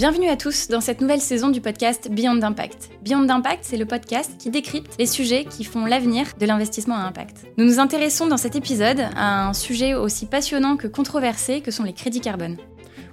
[0.00, 2.88] Bienvenue à tous dans cette nouvelle saison du podcast Beyond Impact.
[3.04, 7.00] Beyond Impact, c'est le podcast qui décrypte les sujets qui font l'avenir de l'investissement à
[7.00, 7.44] impact.
[7.58, 11.84] Nous nous intéressons dans cet épisode à un sujet aussi passionnant que controversé que sont
[11.84, 12.56] les crédits carbone.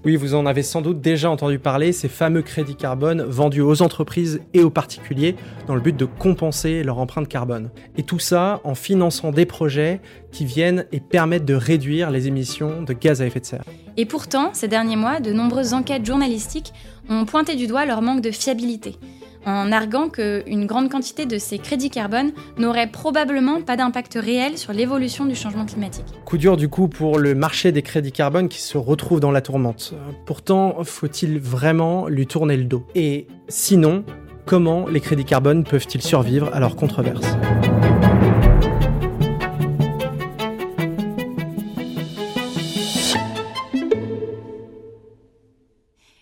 [0.05, 3.81] Oui, vous en avez sans doute déjà entendu parler, ces fameux crédits carbone vendus aux
[3.81, 5.35] entreprises et aux particuliers
[5.67, 7.70] dans le but de compenser leur empreinte carbone.
[7.97, 9.99] Et tout ça en finançant des projets
[10.31, 13.63] qui viennent et permettent de réduire les émissions de gaz à effet de serre.
[13.97, 16.73] Et pourtant, ces derniers mois, de nombreuses enquêtes journalistiques
[17.09, 18.98] ont pointé du doigt leur manque de fiabilité
[19.47, 24.73] en arguant qu'une grande quantité de ces crédits carbone n'aurait probablement pas d'impact réel sur
[24.73, 26.05] l'évolution du changement climatique.
[26.25, 29.41] Coup dur du coup pour le marché des crédits carbone qui se retrouve dans la
[29.41, 29.93] tourmente.
[30.25, 32.85] Pourtant, faut-il vraiment lui tourner le dos?
[32.95, 34.03] Et sinon,
[34.45, 37.38] comment les crédits carbone peuvent-ils survivre à leur controverse?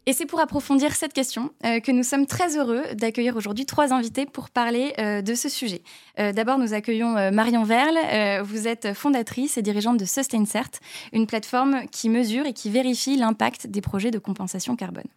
[0.08, 3.92] Et c'est pour approfondir cette question euh, que nous sommes très heureux d'accueillir aujourd'hui trois
[3.92, 5.82] invités pour parler euh, de ce sujet.
[6.20, 8.44] Euh, d'abord, nous accueillons Marion Verle.
[8.44, 10.70] vous êtes fondatrice et dirigeante de SustainCert,
[11.12, 15.08] une plateforme qui mesure et qui vérifie l'impact des projets de compensation carbone.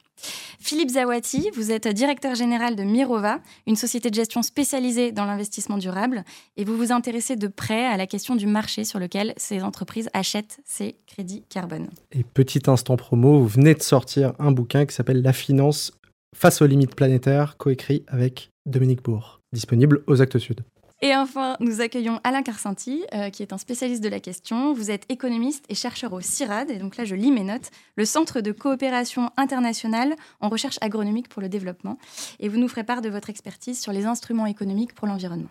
[0.61, 5.79] Philippe Zawati, vous êtes directeur général de Mirova, une société de gestion spécialisée dans l'investissement
[5.79, 6.25] durable,
[6.57, 10.11] et vous vous intéressez de près à la question du marché sur lequel ces entreprises
[10.13, 11.89] achètent ces crédits carbone.
[12.13, 15.93] Et petit instant promo, vous venez de sortir un bouquin qui s'appelle La finance
[16.35, 20.63] face aux limites planétaires, coécrit avec Dominique Bourg, disponible aux Actes Sud.
[21.01, 24.73] Et enfin, nous accueillons Alain Carcenti, euh, qui est un spécialiste de la question.
[24.73, 28.05] Vous êtes économiste et chercheur au CIRAD, et donc là je lis mes notes, le
[28.05, 31.99] Centre de coopération internationale en recherche agronomique pour le développement.
[32.41, 35.51] Et vous nous ferez part de votre expertise sur les instruments économiques pour l'environnement.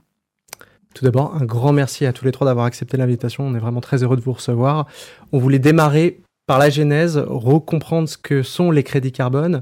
[0.94, 3.46] Tout d'abord, un grand merci à tous les trois d'avoir accepté l'invitation.
[3.46, 4.88] On est vraiment très heureux de vous recevoir.
[5.32, 9.62] On voulait démarrer par la genèse, recomprendre ce que sont les crédits carbone.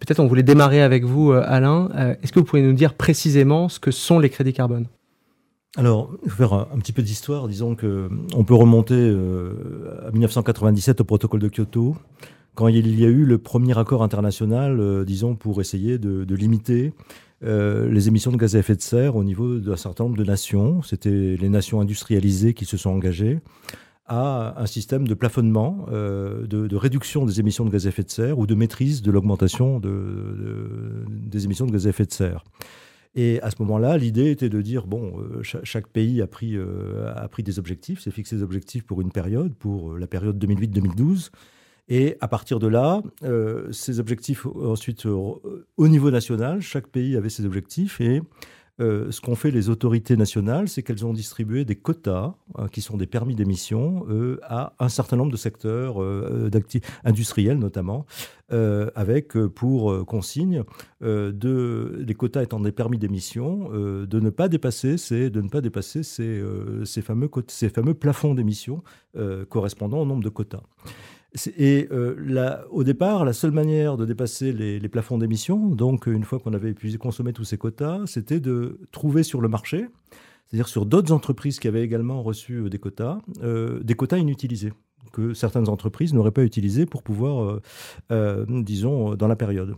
[0.00, 1.90] Peut-être on voulait démarrer avec vous, euh, Alain.
[1.94, 4.86] Euh, est-ce que vous pouvez nous dire précisément ce que sont les crédits carbone?
[5.76, 7.48] Alors, faire un, petit peu d'histoire.
[7.48, 11.96] Disons que on peut remonter euh, à 1997 au protocole de Kyoto,
[12.54, 16.94] quand il y a eu le premier accord international, euh, disons, pour essayer de, limiter
[17.44, 20.24] euh, les émissions de gaz à effet de serre au niveau d'un certain nombre de
[20.24, 20.82] nations.
[20.82, 23.40] C'était les nations industrialisées qui se sont engagées
[24.06, 28.10] à un système de plafonnement, de, de, réduction des émissions de gaz à effet de
[28.10, 32.44] serre ou de maîtrise de l'augmentation de, des émissions de gaz à effet de serre.
[33.18, 37.10] Et à ce moment-là, l'idée était de dire bon, euh, chaque, pays a pris, euh,
[37.16, 40.38] a pris des objectifs, s'est fixé des objectifs pour une période, pour euh, la période
[40.38, 41.30] 2008-2012.
[41.88, 43.00] Et à partir de là,
[43.70, 48.22] ces objectifs, ensuite, au niveau national, chaque pays avait ses objectifs et
[48.78, 52.82] euh, ce qu'ont fait les autorités nationales, c'est qu'elles ont distribué des quotas, hein, qui
[52.82, 56.50] sont des permis d'émission, euh, à un certain nombre de secteurs euh,
[57.04, 58.06] industriels notamment,
[58.94, 60.62] avec pour consigne
[61.00, 65.60] de, des quotas étant des permis d'émission, de ne pas dépasser ces, de ne pas
[65.60, 66.44] dépasser ces,
[66.84, 68.84] ces fameux, ces fameux plafonds d'émission
[69.48, 70.62] correspondant au nombre de quotas.
[71.56, 76.38] Et euh, au départ, la seule manière de dépasser les, plafonds d'émissions, donc une fois
[76.38, 79.86] qu'on avait épuisé, consommé tous ces quotas, c'était de trouver sur le marché,
[80.46, 84.72] c'est-à-dire sur d'autres entreprises qui avaient également reçu euh, des quotas, euh, des quotas inutilisés
[85.12, 87.60] que certaines entreprises n'auraient pas utilisés pour pouvoir,
[88.48, 89.74] disons, dans la période.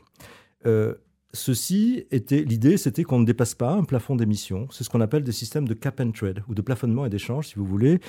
[1.32, 4.66] Ceci était l'idée, c'était qu'on ne dépasse pas un plafond d'émissions.
[4.72, 7.48] C'est ce qu'on appelle des systèmes de cap and trade ou de plafonnement et d'échange,
[7.48, 8.00] si vous voulez,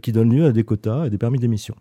[0.00, 1.74] qui donnent lieu à des quotas et des permis d'émission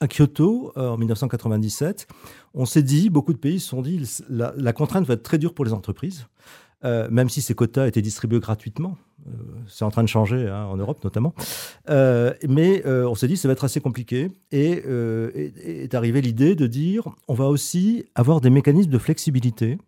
[0.00, 2.06] à Kyoto, euh, en 1997,
[2.54, 5.38] on s'est dit, beaucoup de pays se sont dit, la, la contrainte va être très
[5.38, 6.26] dure pour les entreprises,
[6.84, 8.98] euh, même si ces quotas étaient distribués gratuitement.
[9.26, 9.30] Euh,
[9.66, 11.34] c'est en train de changer hein, en Europe notamment.
[11.88, 14.30] mais on s'est dit, ça va être assez compliqué.
[14.52, 19.78] Et est arrivée l'idée de dire, on va aussi avoir des mécanismes de flexibilité.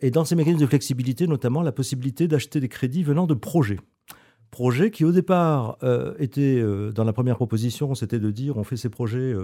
[0.00, 3.78] Et dans ces mécanismes de flexibilité, notamment la possibilité d'acheter des crédits venant de projets
[4.50, 8.64] projet qui au départ euh, était euh, dans la première proposition, c'était de dire on
[8.64, 9.34] fait ces projets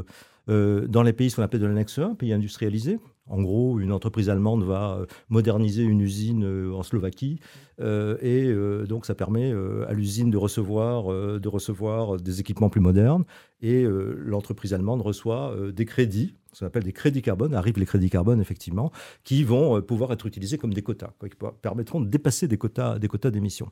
[0.49, 2.99] euh, dans les pays ce qu'on appelle de l'annexe 1, pays industrialisés.
[3.29, 6.45] En gros, une entreprise allemande va moderniser une usine
[6.75, 7.39] en Slovaquie
[7.81, 8.53] et
[8.89, 9.55] donc ça permet
[9.87, 11.05] à l'usine de recevoir,
[11.39, 13.23] de recevoir des équipements plus modernes
[13.61, 18.11] et l'entreprise allemande reçoit des crédits, ce qu'on appelle des crédits carbone, arrivent les crédits
[18.11, 18.91] carbone effectivement,
[19.23, 23.07] qui vont pouvoir être utilisés comme des quotas, qui permettront de dépasser des quotas des
[23.07, 23.71] quotas d'émissions.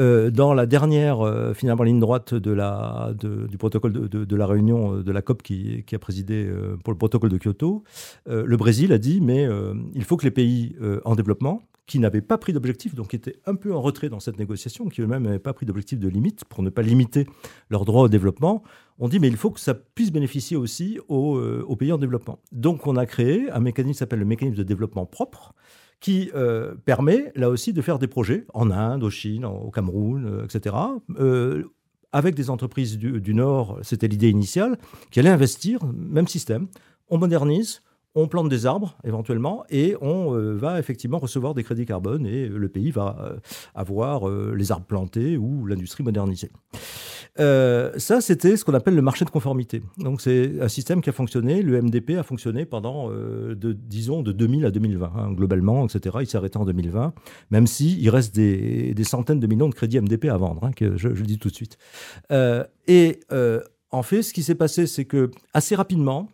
[0.00, 4.96] Euh, dans la dernière, euh, finalement, ligne droite de la, du protocole de, la réunion
[4.96, 6.50] euh, de la COP qui, a présidé
[6.82, 7.84] pour le protocole de Kyoto,
[8.26, 9.46] le Brésil a dit, mais
[9.94, 13.36] il faut que les pays en développement, qui n'avaient pas pris d'objectif, donc qui étaient
[13.46, 16.44] un peu en retrait dans cette négociation, qui eux-mêmes n'avaient pas pris d'objectif de limite
[16.44, 17.26] pour ne pas limiter
[17.70, 18.62] leur droit au développement,
[19.00, 22.38] on dit mais il faut que ça puisse bénéficier aussi aux, aux pays en développement.
[22.52, 25.54] Donc on a créé un mécanisme qui s'appelle le mécanisme de développement propre,
[26.00, 30.24] qui euh, permet là aussi de faire des projets en Inde, au Chine, au Cameroun,
[30.26, 30.74] euh, etc.
[31.18, 31.64] Euh,
[32.12, 34.78] avec des entreprises du, du Nord, c'était l'idée initiale,
[35.10, 36.66] qui allaient investir, même système.
[37.08, 37.82] On modernise,
[38.14, 42.48] on plante des arbres éventuellement et on euh, va effectivement recevoir des crédits carbone et
[42.48, 43.36] le pays va euh,
[43.74, 46.50] avoir euh, les arbres plantés ou l'industrie modernisée.
[47.36, 49.82] ça, c'était ce qu'on appelle le marché de conformité.
[49.98, 51.62] Donc, c'est un système qui a fonctionné.
[51.62, 56.18] Le MDP a fonctionné pendant, de, disons, de 2000 à 2020, hein, globalement, etc.
[56.20, 57.14] Il s'est arrêté en 2020,
[57.50, 60.96] même s'il reste des, des, centaines de millions de crédits MDP à vendre, hein, que
[60.96, 61.78] je, je, le dis tout de suite.
[62.86, 63.20] et
[63.92, 66.28] en fait, ce qui s'est passé, c'est que assez rapidement,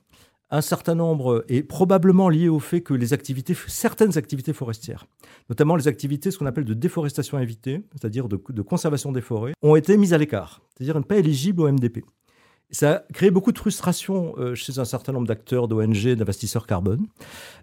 [0.50, 2.94] un certain nombre est probablement lié au fait que
[3.66, 5.06] certaines activités forestières,
[5.48, 9.76] notamment les activités ce qu'on appelle de déforestation évitée, c'est-à-dire de, conservation des forêts, ont
[9.76, 12.04] été mises à l'écart, c'est-à-dire ne pas éligibles au MDP.
[12.70, 17.06] Ça a créé beaucoup de frustration euh, chez un certain nombre d'acteurs, d'ONG, d'investisseurs carbone,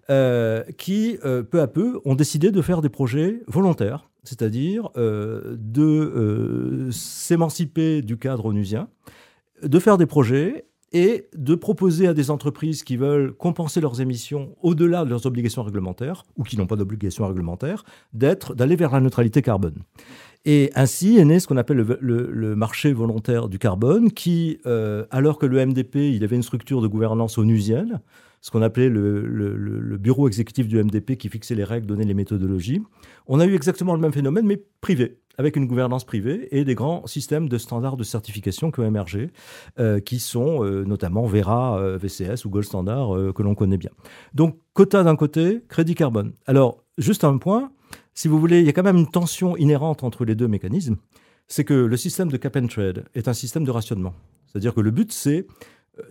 [0.10, 6.88] euh, qui, euh, peu à peu, ont décidé de faire des projets volontaires, c'est-à-dire de
[6.92, 8.88] s'émanciper du cadre onusien,
[9.62, 14.56] de faire des projets et de proposer à des entreprises qui veulent compenser leurs émissions
[14.62, 19.02] au-delà de leurs obligations réglementaires ou qui n'ont pas d'obligations réglementaires, d'être d'aller vers la
[19.02, 19.82] neutralité carbone.
[20.46, 25.40] Et ainsi est né ce qu'on appelle le, marché volontaire du carbone, qui, euh, alors
[25.40, 28.02] que le MDP, il avait une structure de gouvernance onusienne,
[28.42, 32.14] ce qu'on appelait le, le, bureau exécutif du MDP qui fixait les règles, donnait les
[32.14, 32.82] méthodologies,
[33.26, 36.76] on a eu exactement le même phénomène, mais privé avec une gouvernance privée et des
[36.76, 39.32] grands systèmes de standards de certification qui ont émergé,
[39.80, 43.92] euh, qui sont euh, notamment Vera, euh, VCS ou Gold Standard que l'on connaît bien.
[44.34, 46.34] Donc, quota d'un côté, crédit carbone.
[46.46, 47.72] Alors, juste un point,
[48.14, 50.98] si vous voulez, il y a quand même une tension inhérente entre les deux mécanismes.
[51.48, 54.14] C'est que le système de cap and trade est un système de rationnement.
[54.48, 55.48] C'est-à-dire que le but, c'est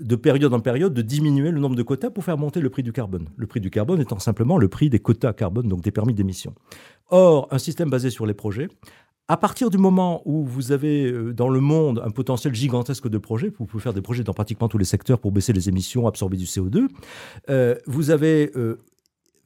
[0.01, 2.83] de période en période de diminuer le nombre de quotas pour faire monter le prix
[2.83, 3.29] du carbone.
[3.37, 6.55] Le prix du carbone étant simplement le prix des quotas carbone, donc des permis d'émission.
[7.11, 8.69] Or, un système basé sur les projets
[9.29, 13.19] à partir du moment où vous avez euh, dans le monde un potentiel gigantesque de
[13.19, 16.07] projets, vous pouvez faire des projets dans pratiquement tous les secteurs pour baisser les émissions,
[16.07, 16.89] absorber du CO2,
[17.49, 18.81] euh, vous avez euh,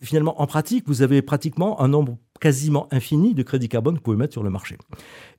[0.00, 4.04] finalement en pratique, vous avez pratiquement un nombre quasiment infini de crédits carbone que vous
[4.04, 4.76] pouvez mettre sur le marché.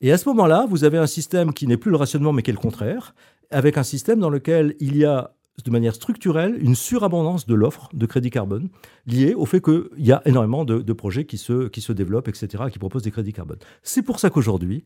[0.01, 2.51] Et à ce moment-là, vous avez un système qui n'est plus le rationnement mais qui
[2.51, 3.15] est le contraire,
[3.51, 7.89] avec un système dans lequel il y a de manière structurelle une surabondance de l'offre
[7.93, 8.69] de crédit carbone
[9.07, 12.27] liée au fait qu'il y a énormément de, de, projets qui se, qui se développent,
[12.27, 13.57] etc., qui proposent des crédits carbone.
[13.81, 14.85] C'est pour ça qu'aujourd'hui,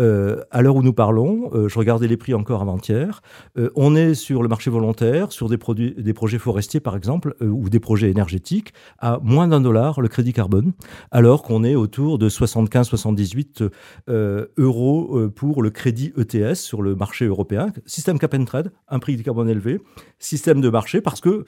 [0.00, 3.22] euh, à l'heure où nous parlons, euh, je regardais les prix encore avant-hier,
[3.58, 5.58] euh, on est sur le marché volontaire, sur des,
[5.90, 10.32] des projets forestiers par exemple, ou des projets énergétiques, à moins d'un dollar le crédit
[10.32, 10.72] carbone,
[11.10, 13.68] alors qu'on est autour de 75-78
[14.08, 17.68] euh, euros pour le crédit ETS sur le marché européen.
[17.86, 19.80] Système cap and trade, un prix du carbone élevé,
[20.18, 21.44] système de marché parce que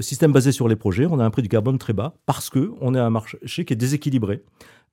[0.00, 2.72] système basé sur les projets, on a un prix du carbone très bas parce que
[2.80, 4.42] on a un marché qui est déséquilibré.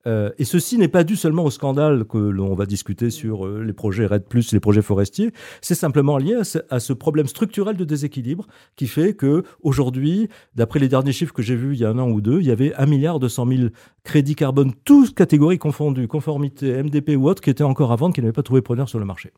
[0.06, 3.62] Euh, et ceci n'est pas dû seulement au scandale que l'on va discuter sur euh,
[3.64, 8.46] les projets RED+, les projets forestiers, c'est simplement lié à ce, problème structurel de déséquilibre
[8.76, 11.98] qui fait que aujourd'hui, d'après les derniers chiffres que j'ai vus il y a un
[11.98, 13.68] an ou deux, il y avait 1 milliard 200 000
[14.04, 18.20] crédits carbone, toutes catégories confondues, conformité, MDP ou autres, qui étaient encore à vendre, qui
[18.20, 19.32] n'avaient pas trouvé preneur sur le marché.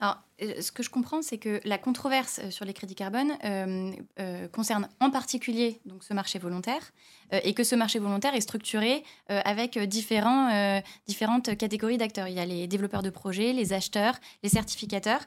[0.00, 3.92] Alors, euh, ce que je comprends, c'est que la controverse sur les crédits carbone euh,
[4.18, 6.92] euh, concerne en particulier donc, ce marché volontaire
[7.34, 12.28] euh, et que ce marché volontaire est structuré euh, avec différents, euh, différentes catégories d'acteurs.
[12.28, 15.20] Il y a les développeurs de projets, les acheteurs, les certificateurs.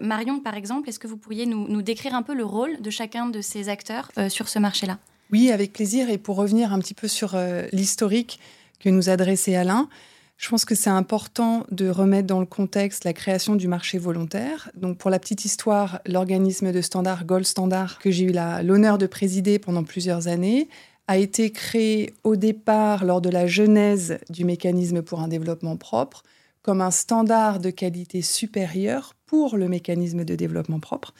[0.00, 2.88] Marion, par exemple, est-ce que vous pourriez nous, nous, décrire un peu le rôle de
[2.88, 5.00] chacun de ces acteurs sur ce marché-là?
[5.32, 6.08] Oui, avec plaisir.
[6.08, 7.36] Et pour revenir un petit peu sur
[7.72, 8.38] l'historique
[8.78, 9.88] que nous a dressé Alain,
[10.36, 14.70] je pense que c'est important de remettre dans le contexte la création du marché volontaire.
[14.74, 19.06] Donc, pour la petite histoire, l'organisme de standard Gold Standard, que j'ai eu l'honneur de
[19.06, 20.68] présider pendant plusieurs années,
[21.06, 26.22] a été créé au départ lors de la genèse du mécanisme pour un développement propre
[26.62, 31.12] comme un standard de qualité supérieure pour le mécanisme de développement propre.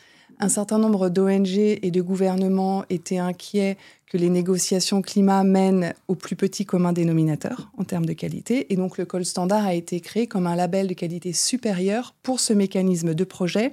[0.43, 6.17] Un certain nombre d'ONG et de gouvernements étaient inquiets que les négociations climat mènent au
[6.17, 8.73] plus petit commun dénominateur en termes de qualité.
[8.73, 12.41] Et donc le Col Standard a été créé comme un label de qualité supérieure pour
[12.41, 13.73] ce mécanisme de projet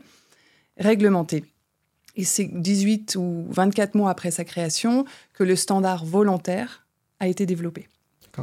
[0.78, 1.44] réglementé.
[2.16, 6.86] Et c'est 18 ou 24 mois après sa création que le standard volontaire
[7.20, 7.88] a été développé.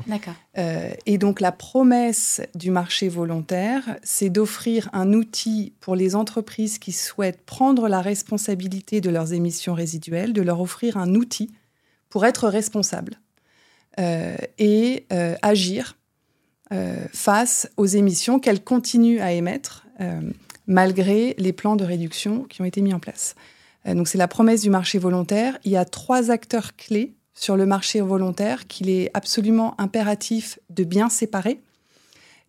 [0.07, 0.35] D'accord.
[0.59, 6.79] Euh, et donc la promesse du marché volontaire, c'est d'offrir un outil pour les entreprises
[6.79, 11.51] qui souhaitent prendre la responsabilité de leurs émissions résiduelles, de leur offrir un outil
[12.09, 13.19] pour être responsables.
[13.99, 15.07] et
[15.43, 15.97] agir
[17.13, 19.87] face aux émissions qu'elle continue à émettre
[20.67, 23.35] malgré les plans de réduction qui ont été mis en place.
[23.87, 25.59] donc c'est la promesse du marché volontaire.
[25.65, 30.83] Il y a trois acteurs clés sur le marché volontaire qu'il est absolument impératif de
[30.83, 31.61] bien séparer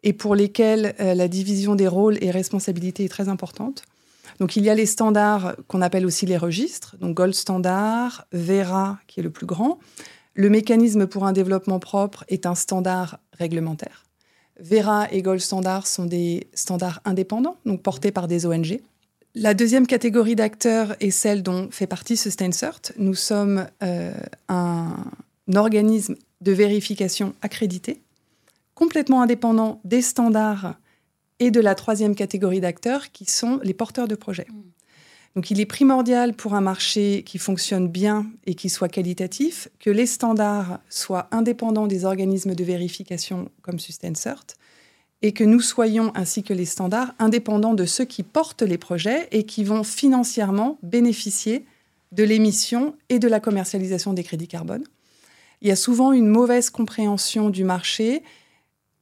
[0.03, 3.84] et pour lesquels euh, la division des rôles et responsabilités est très importante.
[4.39, 9.00] Donc il y a les standards qu'on appelle aussi les registres, donc Gold Standard, Vera
[9.08, 9.79] qui est le plus grand.
[10.34, 14.06] Le mécanisme pour un développement propre est un standard réglementaire.
[14.60, 18.79] Vera et Gold Standard sont des standards indépendants, donc portés par des ONG.
[19.39, 22.82] La deuxième catégorie d'acteurs est celle dont fait partie Sustaincert.
[22.98, 24.12] Nous sommes euh,
[24.50, 24.96] un
[25.53, 28.01] organisme de vérification accrédité,
[28.74, 30.74] complètement indépendant des standards
[31.38, 34.48] et de la troisième catégorie d'acteurs qui sont les porteurs de projets.
[34.50, 34.62] Mm.
[35.36, 39.91] Donc il est primordial pour un marché qui fonctionne bien et qui soit qualitatif que
[39.91, 44.48] les standards soient indépendants des organismes de vérification comme Sustaincert
[45.22, 49.28] et que nous soyons, ainsi que les standards, indépendants de ceux qui portent les projets
[49.32, 51.66] et qui vont financièrement bénéficier
[52.12, 54.84] de l'émission et de la commercialisation des crédits carbone.
[55.62, 58.22] Il y a souvent une mauvaise compréhension du marché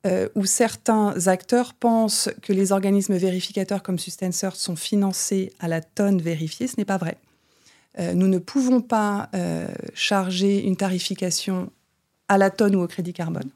[0.06, 5.82] euh, où certains acteurs pensent que les organismes vérificateurs comme Sustaincer sont financés à la
[5.82, 6.68] tonne vérifiée.
[6.68, 7.18] Ce n'est pas vrai.
[8.00, 11.72] Euh, nous ne pouvons pas euh, charger une tarification
[12.28, 13.50] à la tonne ou au crédit carbone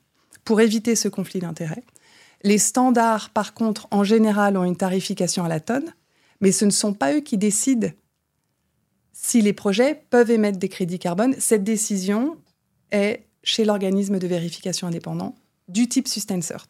[0.43, 1.83] pour éviter ce conflit d'intérêts.
[2.43, 5.93] Les standards, par contre, en général, ont une tarification à la tonne,
[6.41, 7.89] mais ce ne sont pas eux qui décident
[9.11, 11.35] si les projets peuvent émettre des crédits carbone.
[11.39, 12.37] Cette décision
[12.91, 15.35] est chez l'organisme de vérification indépendant
[15.67, 16.67] du type Sustainert.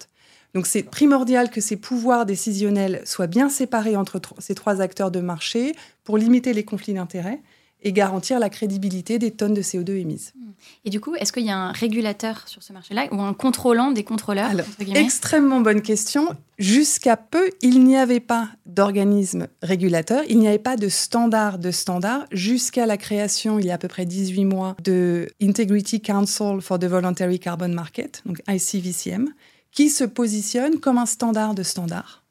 [0.56, 5.20] Donc c'est primordial que ces pouvoirs décisionnels soient bien séparés entre ces trois acteurs de
[5.20, 7.42] marché pour limiter les conflits d'intérêts
[7.82, 10.34] et garantir la crédibilité des tonnes de CO2 émises.
[10.36, 10.52] Hmm.
[10.86, 13.92] Et du coup, est-ce qu'il y a un régulateur sur ce marché-là ou un contrôlant
[13.92, 14.52] des contrôleurs
[14.96, 16.36] Extrêmement bonne question.
[16.58, 21.72] Jusqu'à peu, il n'y avait pas d'organisme régulateur, il n'y avait pas de standard de
[21.72, 26.60] standard jusqu'à la création, il y a à peu près 18 mois, de Integrity Council
[26.62, 29.30] for the Voluntary Carbon Market, donc ICVCM,
[29.72, 32.24] qui se positionne comme un standard de standard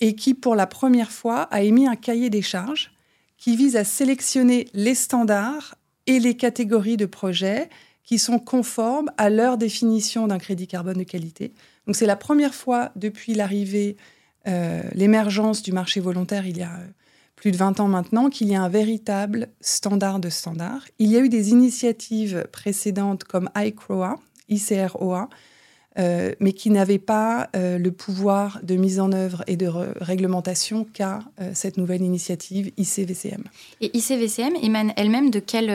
[0.00, 2.93] et qui, pour la première fois, a émis un cahier des charges
[3.44, 5.74] qui vise à sélectionner les standards
[6.06, 7.68] et les catégories de projets
[8.02, 11.52] qui sont conformes à leur définition d'un crédit carbone de qualité.
[11.86, 13.98] Donc c'est la première fois depuis l'arrivée,
[14.48, 16.86] euh, l'émergence du marché volontaire il y a euh,
[17.36, 20.80] plus de 20 ans maintenant, qu'il y a un véritable standard de standard.
[20.98, 25.28] Il y a eu des initiatives précédentes comme ICROA, ICROA,
[25.96, 29.68] euh, mais qui n'avait pas euh, le pouvoir de mise en œuvre et de
[30.00, 33.44] réglementation qu'a euh, cette nouvelle initiative ICVCM.
[33.80, 35.70] Et ICVCM émane elle-même de quelle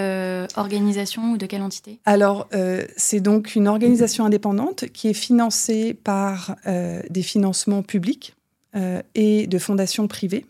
[0.58, 2.00] organisation ou de quelle entité?
[2.06, 2.50] Alors,
[2.98, 8.36] c'est donc une organisation indépendante qui est financée par des financements publics
[9.16, 10.46] et de fondations privées.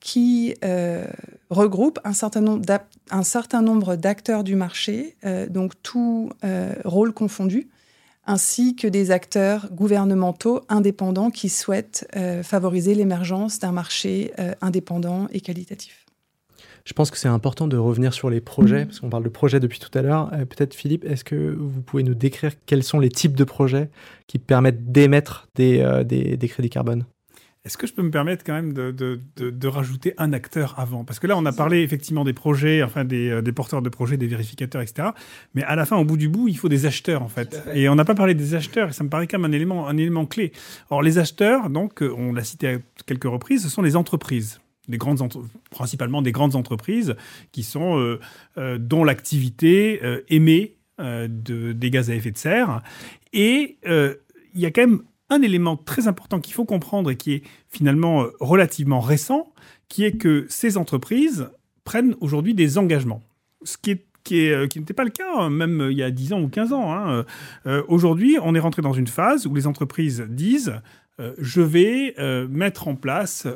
[0.00, 0.54] qui
[1.50, 2.40] regroupe un certain
[3.62, 5.16] nombre d'acteurs du marché,
[5.50, 6.30] donc tout
[6.84, 7.68] rôle confondu,
[8.28, 15.28] ainsi que des acteurs gouvernementaux indépendants qui souhaitent euh, favoriser l'émergence d'un marché euh, indépendant
[15.32, 16.04] et qualitatif.
[16.84, 19.60] Je pense que c'est important de revenir sur les projets, parce qu'on parle de projets
[19.60, 20.30] depuis tout à l'heure.
[20.32, 23.90] Euh, peut-être Philippe, est-ce que vous pouvez nous décrire quels sont les types de projets
[24.26, 27.04] qui permettent d'émettre des, des crédits carbone?
[27.64, 31.04] Est-ce que je peux me permettre quand même de, de, de, rajouter un acteur avant?
[31.04, 33.88] Parce que là, on a parlé effectivement des projets, enfin des, euh, des, porteurs de
[33.88, 35.08] projets, des vérificateurs, etc.
[35.54, 37.62] Mais à la fin, au bout du bout, il faut des acheteurs en fait.
[37.74, 39.88] Et on n'a pas parlé des acheteurs, et ça me paraît quand même un élément,
[39.88, 40.52] un élément clé.
[40.90, 44.60] Or, les acheteurs, donc, euh, on l'a cité à quelques reprises, ce sont les entreprises.
[44.86, 45.20] Des grandes
[45.70, 47.14] principalement des grandes entreprises
[47.52, 48.18] qui sont
[48.56, 50.00] euh, dont l'activité
[50.30, 52.80] émet de, des gaz à effet de serre.
[53.34, 57.34] Et il y a quand même un élément très important qu'il faut comprendre et qui
[57.34, 59.52] est finalement euh, relativement récent,
[59.88, 61.48] qui est que ces entreprises
[61.84, 63.22] prennent aujourd'hui des engagements.
[63.62, 63.98] Ce qui
[64.32, 66.72] euh, n'était pas le cas hein, même euh, il y a 10 ans ou 15
[66.72, 66.92] ans.
[66.92, 67.24] Hein.
[67.88, 70.74] aujourd'hui, on est rentré dans une phase où les entreprises disent
[71.38, 72.14] je vais
[72.48, 73.48] mettre en place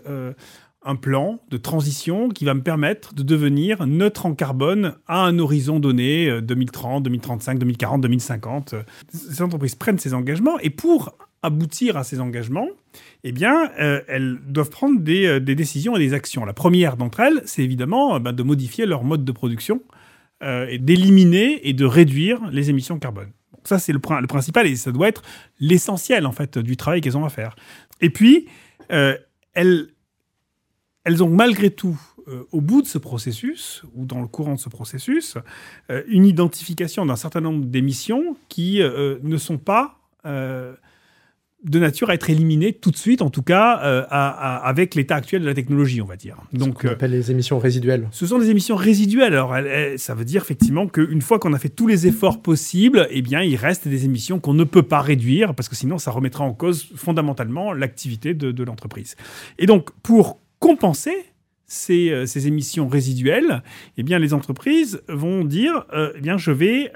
[0.84, 5.38] un plan de transition qui va me permettre de devenir neutre en carbone à un
[5.38, 8.74] horizon donné 2030, 2035, 2040, 2050.
[9.12, 12.68] Ces entreprises prennent ces engagements et pour aboutir à ces engagements,
[13.24, 16.44] eh bien, euh, elles doivent prendre euh, des, décisions et des actions.
[16.44, 19.82] La première d'entre elles, c'est évidemment euh, ben, de modifier leur mode de production
[20.44, 23.30] et d'éliminer et de réduire les émissions carbone.
[23.62, 25.22] ça, c'est le, le, principal et ça doit être
[25.60, 27.54] l'essentiel en fait du travail qu'elles ont à faire.
[28.00, 28.48] Et puis,
[28.88, 29.86] elles,
[31.04, 31.96] elles ont malgré tout
[32.50, 35.38] au bout de ce processus, ou dans le courant de ce processus,
[36.08, 40.00] une identification d'un certain nombre d'émissions qui ne sont pas
[41.64, 45.42] de nature à être éliminé tout de suite, en tout cas euh, avec l'état actuel
[45.42, 46.36] de la technologie, on va dire.
[46.52, 48.08] Donc, ce qu'on appelle les émissions résiduelles.
[48.10, 49.34] Ce sont des émissions résiduelles.
[49.34, 49.54] Alors,
[49.96, 53.42] ça veut dire effectivement qu'une fois qu'on a fait tous les efforts possibles, eh bien,
[53.42, 56.52] il reste des émissions qu'on ne peut pas réduire parce que sinon, ça remettra en
[56.52, 59.16] cause fondamentalement l'activité de, l'entreprise.
[59.58, 61.14] Et donc, pour compenser
[61.66, 63.62] ces, euh, ces, émissions résiduelles,
[63.96, 66.92] eh bien, les entreprises vont dire, euh, eh bien, je vais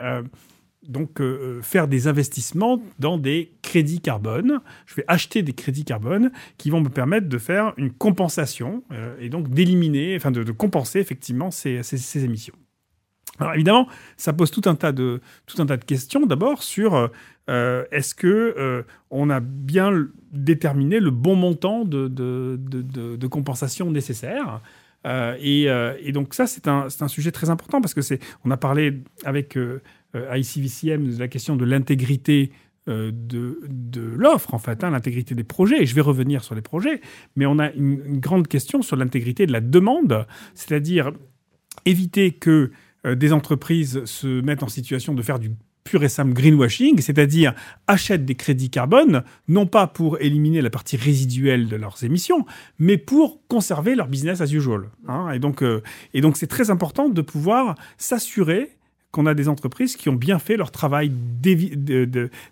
[0.89, 1.25] donc euh,
[1.59, 4.61] euh, faire des investissements dans des crédits carbone.
[4.87, 9.17] Je vais acheter des crédits carbone qui vont me permettre de faire une compensation euh,
[9.21, 11.81] et donc d'éliminer, enfin de, compenser effectivement ces,
[12.25, 12.55] émissions.
[13.39, 16.25] Alors évidemment, ça pose tout un tas de, tout un tas de questions.
[16.25, 17.11] D'abord sur
[17.49, 24.63] est-ce que on a bien déterminé le bon montant de, de, compensation nécessaire?
[25.05, 29.03] Et, donc ça, c'est un, un, sujet très important parce que c'est, on a parlé
[29.25, 29.83] avec euh,
[30.35, 32.51] ICVCM de la question de l'intégrité
[32.89, 35.83] euh, de, de l'offre, en fait, hein, l'intégrité des projets.
[35.83, 37.01] Et je vais revenir sur les projets,
[37.35, 41.11] mais on a une, grande question sur l'intégrité de la demande, c'est-à-dire
[41.85, 42.71] éviter que
[43.05, 45.51] euh, des entreprises se mettent en situation de faire du
[45.83, 47.55] pur et simple greenwashing, c'est-à-dire
[47.89, 52.47] achètent des crédits carbone, non pas pour éliminer la partie résiduelle de leurs émissions,
[52.79, 54.91] mais pour conserver leur business as usual.
[55.09, 55.33] Hein.
[55.33, 55.65] Et donc,
[56.15, 58.77] et donc, c'est très important de pouvoir s'assurer
[59.11, 61.11] qu'on a des entreprises qui ont bien fait leur travail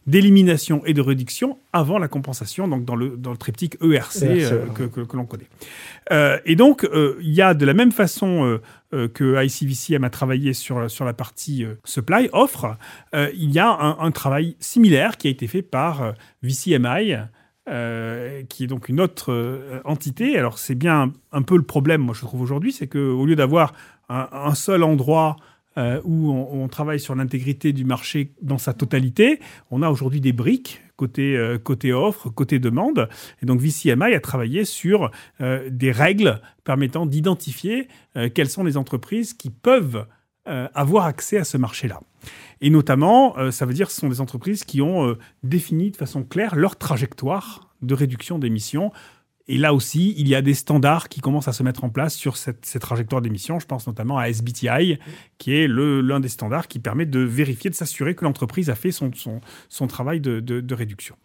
[0.07, 4.67] d'élimination et de réduction avant la compensation, donc dans le, dans le triptyque ERC, euh,
[4.69, 5.49] que, que, l'on connaît.
[6.13, 8.61] Euh, et donc, euh, il y a de la même façon
[9.13, 12.77] que ICVCM a travaillé sur, sur la partie supply, offre,
[13.13, 17.17] il y a un, un, travail similaire qui a été fait par VCMI,
[18.49, 20.39] qui est donc une autre entité.
[20.39, 23.73] Alors c'est bien un, peu le problème, moi je trouve aujourd'hui, c'est qu'au lieu d'avoir
[24.09, 25.37] un, un, seul endroit
[25.77, 29.41] euh, où on, travaille sur l'intégrité du marché dans sa totalité.
[29.73, 33.09] On a aujourd'hui des briques côté, euh, côté offre, côté demande.
[33.43, 37.89] Et donc VCMI a travaillé sur euh, des règles permettant d'identifier
[38.35, 40.07] quelles sont les entreprises qui peuvent
[40.47, 42.01] avoir accès à ce marché-là.
[42.61, 46.23] Et notamment, ça veut dire que ce sont des entreprises qui ont défini de façon
[46.23, 48.93] claire leur trajectoire de réduction d'émissions
[49.47, 52.15] et là aussi, il y a des standards qui commencent à se mettre en place
[52.15, 53.59] sur cette, cette trajectoire d'émission.
[53.59, 54.99] Je pense notamment à SBTI,
[55.37, 58.91] qui est l'un des standards qui permet de vérifier, de s'assurer que l'entreprise a fait
[58.91, 59.11] son,
[59.87, 61.17] travail de, réduction.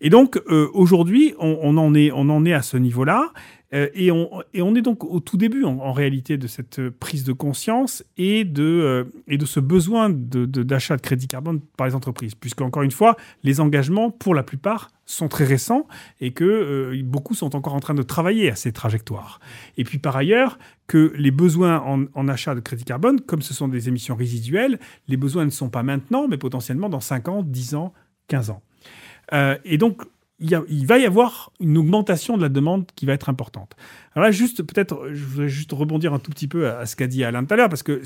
[0.00, 3.30] Et donc, euh, aujourd'hui, on en est à ce niveau-là.
[3.72, 8.04] Euh, et, on, est donc au tout début, en, réalité, de cette prise de conscience
[8.16, 12.34] et de, euh, ce besoin d'achat de, de, crédit carbone par les entreprises.
[12.34, 15.86] Puisque, encore une fois, les engagements, pour la plupart, sont très récents
[16.20, 19.40] et que euh, beaucoup sont encore en train de travailler à ces trajectoires.
[19.76, 23.54] Et puis, par ailleurs, que les besoins en, en, achat de crédit carbone, comme ce
[23.54, 27.42] sont des émissions résiduelles, les besoins ne sont pas maintenant, mais potentiellement dans 5 ans,
[27.44, 27.92] 10 ans,
[28.28, 28.62] 15 ans.
[29.64, 30.02] et donc,
[30.40, 33.76] il, va y avoir une augmentation de la demande qui va être importante.
[34.14, 37.06] Alors là, juste peut-être, je voudrais juste rebondir un tout petit peu à, ce qu'a
[37.06, 38.02] dit Alain tout à l'heure, parce que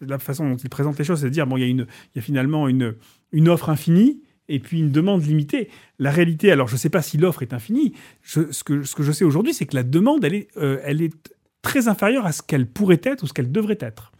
[0.00, 1.86] la façon dont il présente les choses, c'est de dire, bon, il y a, une,
[2.14, 2.94] il y a finalement une,
[3.32, 5.70] une offre infinie et puis une demande limitée.
[5.98, 9.02] La réalité, alors je ne sais pas si l'offre est infinie, ce, que, ce que
[9.02, 12.32] je sais aujourd'hui, c'est que la demande, elle est, euh, elle est très inférieure à
[12.32, 14.12] ce qu'elle pourrait être ou ce qu'elle devrait être.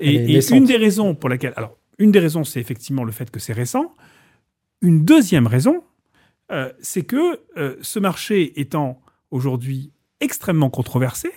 [0.00, 3.30] Et, et une des raisons pour laquelle, alors, une des raisons, c'est effectivement le fait
[3.30, 3.94] que c'est récent.
[4.80, 5.82] Une deuxième raison,
[6.50, 11.30] euh, c'est que euh, ce marché étant aujourd'hui extrêmement controversé,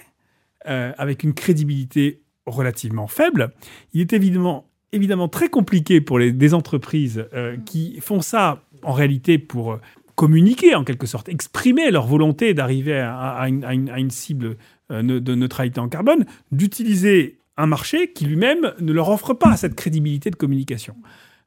[0.68, 3.52] euh, avec une crédibilité relativement faible,
[3.94, 7.26] il est évidemment, évidemment très compliqué pour les, des entreprises
[7.66, 9.80] qui font ça en réalité pour
[10.16, 14.58] communiquer en quelque sorte, exprimer leur volonté d'arriver à, une, cible
[14.90, 20.32] de neutralité en carbone, d'utiliser un marché qui lui-même ne leur offre pas cette crédibilité
[20.32, 20.96] de communication.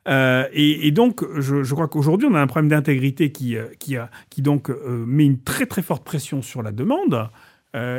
[0.07, 4.71] Euh, et, donc, je, crois qu'aujourd'hui, on a un problème d'intégrité qui, euh, qui, donc
[4.71, 7.29] euh, met une très très forte pression sur la demande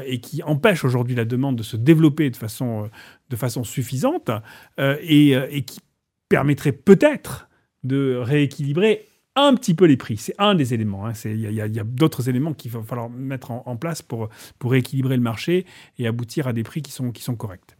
[0.08, 2.90] et qui empêche aujourd'hui la demande de se développer de façon,
[3.30, 4.32] de façon suffisante
[4.80, 5.82] et, et, qui
[6.30, 7.50] permettrait peut-être
[7.84, 10.16] de rééquilibrer un petit peu les prix.
[10.16, 11.06] C'est un des éléments.
[11.06, 11.12] Hein.
[11.26, 15.18] Il y a, d'autres éléments qu'il va falloir mettre en, en, place pour, pour rééquilibrer
[15.18, 15.66] le marché
[16.00, 17.76] et aboutir à des prix qui sont, qui sont corrects.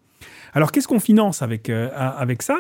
[0.52, 2.58] Alors, qu'est-ce qu'on finance avec, avec ça?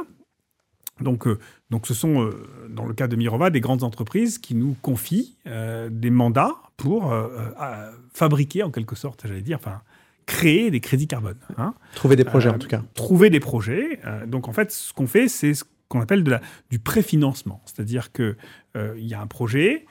[1.02, 4.56] Donc, euh, donc, ce sont, euh, dans le cas de Mirova, des grandes entreprises qui
[4.56, 7.14] nous confient euh, des mandats pour
[8.14, 9.82] fabriquer, en quelque sorte, j'allais dire, enfin,
[10.26, 11.38] créer des crédits carbone.
[11.58, 11.74] Hein.
[11.96, 12.82] Trouver des projets, en tout cas.
[12.96, 14.00] Trouver des projets.
[14.28, 17.62] donc, en fait, ce qu'on fait, c'est ce qu'on appelle de la, du préfinancement.
[17.66, 18.36] C'est-à-dire qu'il
[18.76, 19.86] il y a un projet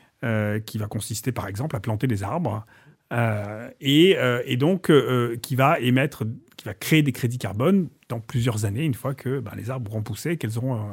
[0.67, 2.67] qui va consister, par exemple, à planter des arbres
[3.81, 4.93] et, et, donc
[5.41, 6.25] qui va émettre,
[6.59, 7.89] qui va créer des crédits carbone
[8.21, 10.87] plusieurs années, une fois que ben, les arbres auront poussé, qu'elles auront,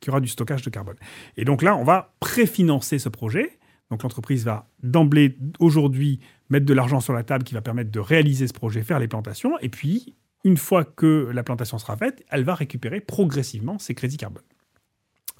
[0.00, 0.96] qu'il y aura du stockage de carbone.
[1.36, 3.58] Et donc là, on va préfinancer ce projet.
[3.90, 8.00] Donc l'entreprise va d'emblée, aujourd'hui, mettre de l'argent sur la table qui va permettre de
[8.00, 12.24] réaliser ce projet, faire les plantations, et puis, une fois que la plantation sera faite,
[12.28, 14.42] elle va récupérer progressivement ses crédits carbone.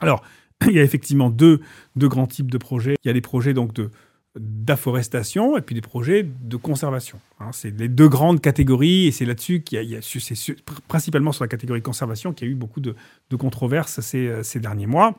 [0.01, 0.23] Alors,
[0.67, 1.61] il y a effectivement deux,
[1.97, 2.97] deux grands types de projets.
[3.05, 3.91] Il y a des projets donc de
[4.37, 7.21] d'afforestation et puis des projets de conservation.
[7.41, 7.51] Hein.
[7.53, 10.57] c'est les deux grandes catégories et c'est là-dessus qu'il y a, c'est
[10.89, 12.97] principalement sur la catégorie conservation qu'il y a eu beaucoup de,
[13.31, 15.15] de controverses ces, ces derniers mois.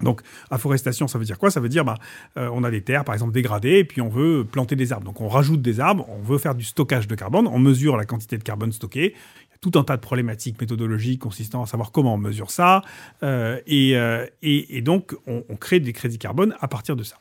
[0.00, 1.50] Donc, afforestation, ça veut dire quoi?
[1.50, 1.96] Ça veut dire, bah,
[2.36, 5.04] euh, on a des terres, par exemple, dégradées, et puis on veut planter des arbres.
[5.04, 8.04] Donc, on rajoute des arbres, on veut faire du stockage de carbone, on mesure la
[8.04, 9.14] quantité de carbone stocké.
[9.54, 12.82] Y tout un tas de problématiques méthodologiques consistant à savoir comment on mesure ça.
[13.22, 17.16] Euh, euh, et, et, donc, on, on, crée des crédits carbone à partir de ça.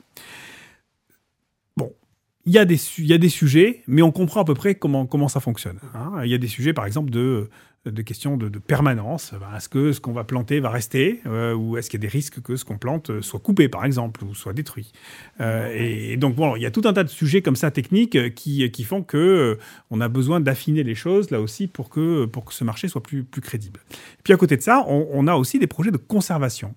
[2.45, 4.75] Il y, a des, il y a des sujets, mais on comprend à peu près
[4.75, 5.77] comment, comment ça fonctionne.
[5.93, 6.21] Hein.
[6.23, 7.49] Il y a des sujets, par exemple, de
[7.85, 9.33] de questions de, permanence.
[9.57, 12.11] Est-ce que ce qu'on va planter va rester euh, ou est-ce qu'il y a des
[12.11, 14.91] risques que ce qu'on plante soit coupé, par exemple, ou soit détruit
[15.39, 18.15] euh, et, donc, bon, il y a tout un tas de sujets comme ça techniques
[18.15, 19.57] euh, qui, qui font que
[19.89, 23.01] on a besoin d'affiner les choses là aussi pour que, pour que ce marché soit
[23.01, 23.79] plus, plus crédible.
[23.91, 26.75] Et puis à côté de ça, on, on a aussi des projets de conservation.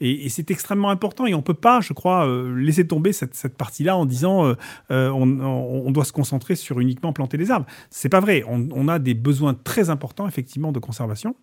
[0.00, 3.56] Et, c'est extrêmement important et on ne peut pas, je crois, euh, laisser tomber cette,
[3.56, 4.54] partie-là en disant euh,
[4.90, 7.66] euh, on, doit se concentrer sur uniquement planter des arbres.
[7.90, 8.44] C'est pas vrai.
[8.48, 11.36] On, a des besoins très importants, effectivement, de conservation.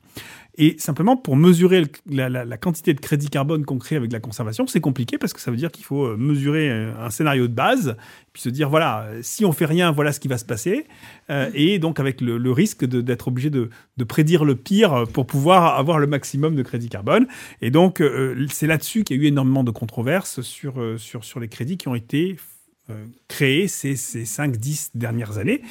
[0.57, 4.81] Et simplement, pour mesurer la, quantité de crédit carbone qu'on crée avec la conservation, c'est
[4.81, 7.95] compliqué parce que ça veut dire qu'il faut mesurer un scénario de base,
[8.33, 10.85] puis se dire voilà, si on fait rien, voilà ce qui va se passer.
[11.53, 15.77] et donc, avec le, le risque d'être obligé de, de, prédire le pire pour pouvoir
[15.77, 17.27] avoir le maximum de crédit carbone.
[17.61, 18.01] Et donc,
[18.49, 20.97] c'est là-dessus qu'il y a eu énormément de controverses sur, euh,
[21.39, 22.38] les crédits qui ont été
[22.89, 25.62] euh, créés ces, ces 5-10 dernières années.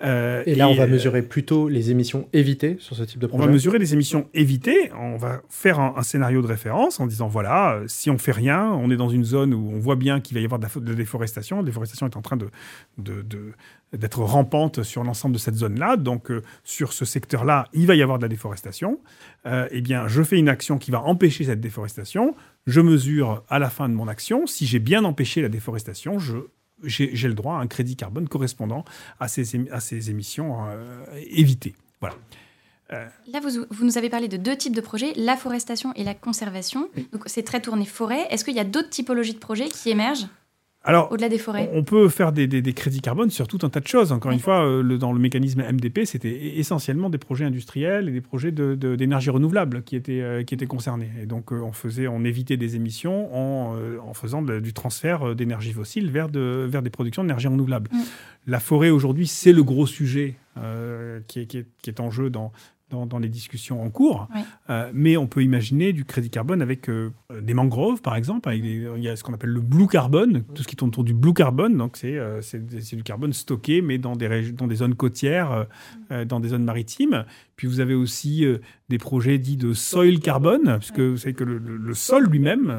[0.00, 3.42] Euh, et là, on va mesurer plutôt les émissions évitées sur ce type de projet
[3.42, 4.92] On va mesurer les émissions évitées.
[4.98, 8.90] On va faire un, scénario de référence en disant voilà, si on fait rien, on
[8.90, 11.58] est dans une zone où on voit bien qu'il va y avoir de la, déforestation.
[11.58, 12.48] La déforestation est en train de,
[12.98, 13.52] de,
[13.92, 15.96] d'être rampante sur l'ensemble de cette zone-là.
[15.96, 16.30] Donc,
[16.62, 19.00] sur ce secteur-là, il va y avoir de la déforestation.
[19.46, 22.36] eh bien, je fais une action qui va empêcher cette déforestation.
[22.66, 26.20] Je mesure à la fin de mon action si j'ai bien empêché la déforestation.
[26.20, 26.36] Je
[26.82, 28.84] j'ai le droit à un crédit carbone correspondant
[29.20, 31.74] à ces, à ces émissions euh, évitées.
[32.00, 32.16] Voilà.
[32.92, 33.06] Euh.
[33.32, 36.14] Là, vous, vous, nous avez parlé de deux types de projets, la forestation et la
[36.14, 36.88] conservation.
[37.12, 38.26] Donc, c'est très tourné forêt.
[38.30, 40.28] Est-ce qu'il y a d'autres typologies de projets qui émergent?
[40.84, 43.86] Alors, au-delà des forêts, on peut faire des, crédits carbone sur tout un tas de
[43.86, 44.12] choses.
[44.12, 48.20] Encore une fois, euh, dans le mécanisme MDP, c'était essentiellement des projets industriels et des
[48.20, 51.10] projets d'énergie de, renouvelable qui étaient, euh, qui étaient concernés.
[51.20, 55.72] Et donc, euh, on, faisait, on évitait des émissions en, en faisant du transfert d'énergie
[55.72, 57.90] fossile vers, de, vers des productions d'énergie renouvelable.
[57.92, 57.98] Mm.
[58.46, 60.36] La forêt, aujourd'hui, c'est le gros sujet
[61.26, 62.50] qui, est, qui, est, en jeu dans,
[62.90, 64.28] dans, les discussions en cours.
[64.70, 68.50] Euh, mais on peut imaginer du crédit carbone avec euh, des mangroves, par exemple.
[68.54, 71.14] il y a ce qu'on appelle le blue carbone, tout ce qui tourne autour du
[71.14, 71.76] blue carbone.
[71.76, 72.40] Donc, c'est euh,
[72.92, 75.66] du carbone stocké, mais dans des, dans des zones côtières,
[76.26, 77.24] dans des zones maritimes.
[77.56, 78.44] Puis vous avez aussi
[78.88, 82.72] des projets dits de soil carbone, puisque vous savez que le, le sol lui-même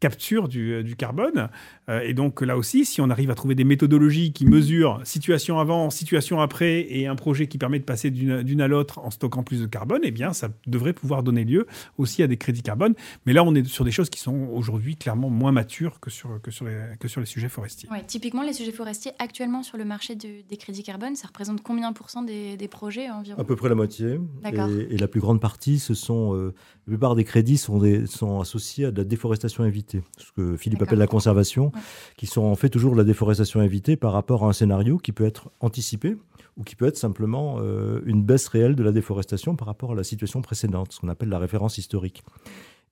[0.00, 1.48] capture du, euh, du carbone.
[1.88, 5.58] Euh, et donc là aussi, si on arrive à trouver des méthodologies qui mesurent situation
[5.58, 9.42] avant, situation après, et un projet qui permet de passer d'une à l'autre en stockant
[9.42, 11.66] plus de carbone, eh bien, ça devrait pouvoir donner lieu
[11.98, 12.94] aussi à des crédits carbone.
[13.24, 16.40] Mais là, on est sur des choses qui sont aujourd'hui clairement moins matures que sur,
[16.42, 17.88] que sur, les, que sur les sujets forestiers.
[17.90, 21.92] Ouais, typiquement, les sujets forestiers, actuellement sur le marché des crédits carbone, ça représente combien
[21.92, 23.40] pour cent des, des projets environ?
[23.40, 24.18] À peu près la moitié.
[24.44, 26.54] Et, et, la plus grande partie, ce sont, euh,
[26.86, 29.85] la plupart des crédits sont, des, sont associés à de la déforestation évitée
[30.18, 31.72] ce que Philippe appelle la conservation,
[32.16, 35.24] qui sont en fait toujours la déforestation évitée par rapport à un scénario qui peut
[35.24, 36.16] être anticipé
[36.56, 39.94] ou qui peut être simplement euh, une baisse réelle de la déforestation par rapport à
[39.94, 42.24] la situation précédente, ce qu'on appelle la référence historique.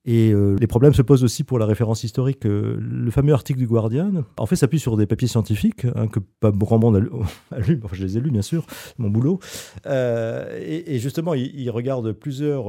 [0.06, 2.44] Et euh, les problèmes se posent aussi pour la référence historique.
[2.44, 6.20] Euh, le fameux article du Guardian, en fait, s'appuie sur des papiers scientifiques hein, que
[6.40, 7.10] pas grand monde a, lu.
[7.84, 8.66] Enfin, je les ai lus, bien sûr,
[8.98, 9.38] mon boulot.
[9.86, 12.66] Euh, et, justement, il, regarde plusieurs,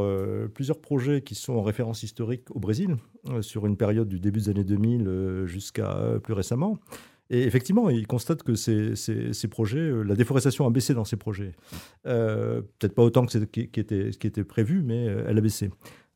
[0.53, 2.95] plusieurs projets qui sont en référence historique au Brésil,
[3.41, 6.77] sur une période du début des années 2000 jusqu'à plus récemment.
[7.29, 11.51] Et effectivement, il constate que ces, projets, la déforestation a baissé dans ces projets.
[12.03, 13.69] Peut-être pas autant que ce qui
[14.27, 15.69] était prévu, mais elle a baissé.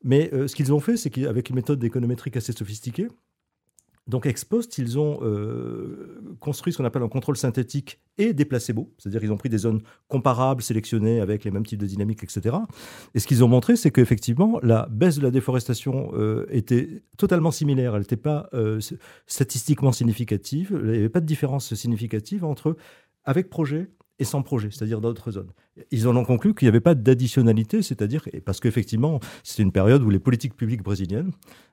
[0.04, 3.08] Mais euh, ce qu'ils ont fait, c'est qu'avec une méthode d'économétrique assez sophistiquée,
[4.08, 8.46] Donc ex post, ils ont euh, construit ce qu'on appelle un contrôle synthétique et des
[8.46, 12.24] placebos, c'est-à-dire ils ont pris des zones comparables, sélectionnées avec les mêmes types de dynamiques,
[12.24, 12.58] etc.
[13.14, 17.52] Et ce qu'ils ont montré, c'est qu'effectivement, la baisse de la déforestation euh, était totalement
[17.52, 18.50] similaire, elle n'était pas
[19.28, 22.78] statistiquement significative, il n'y avait pas de différence significative entre
[23.26, 25.52] avec projet et sans projet, c'est-à-dire d'autres zones.
[25.92, 30.02] Ils en ont conclu qu'il n'y avait pas d'additionnalité, c'est-à-dire parce qu'effectivement, c'est une période
[30.04, 31.32] où les politiques publiques brésiliennes,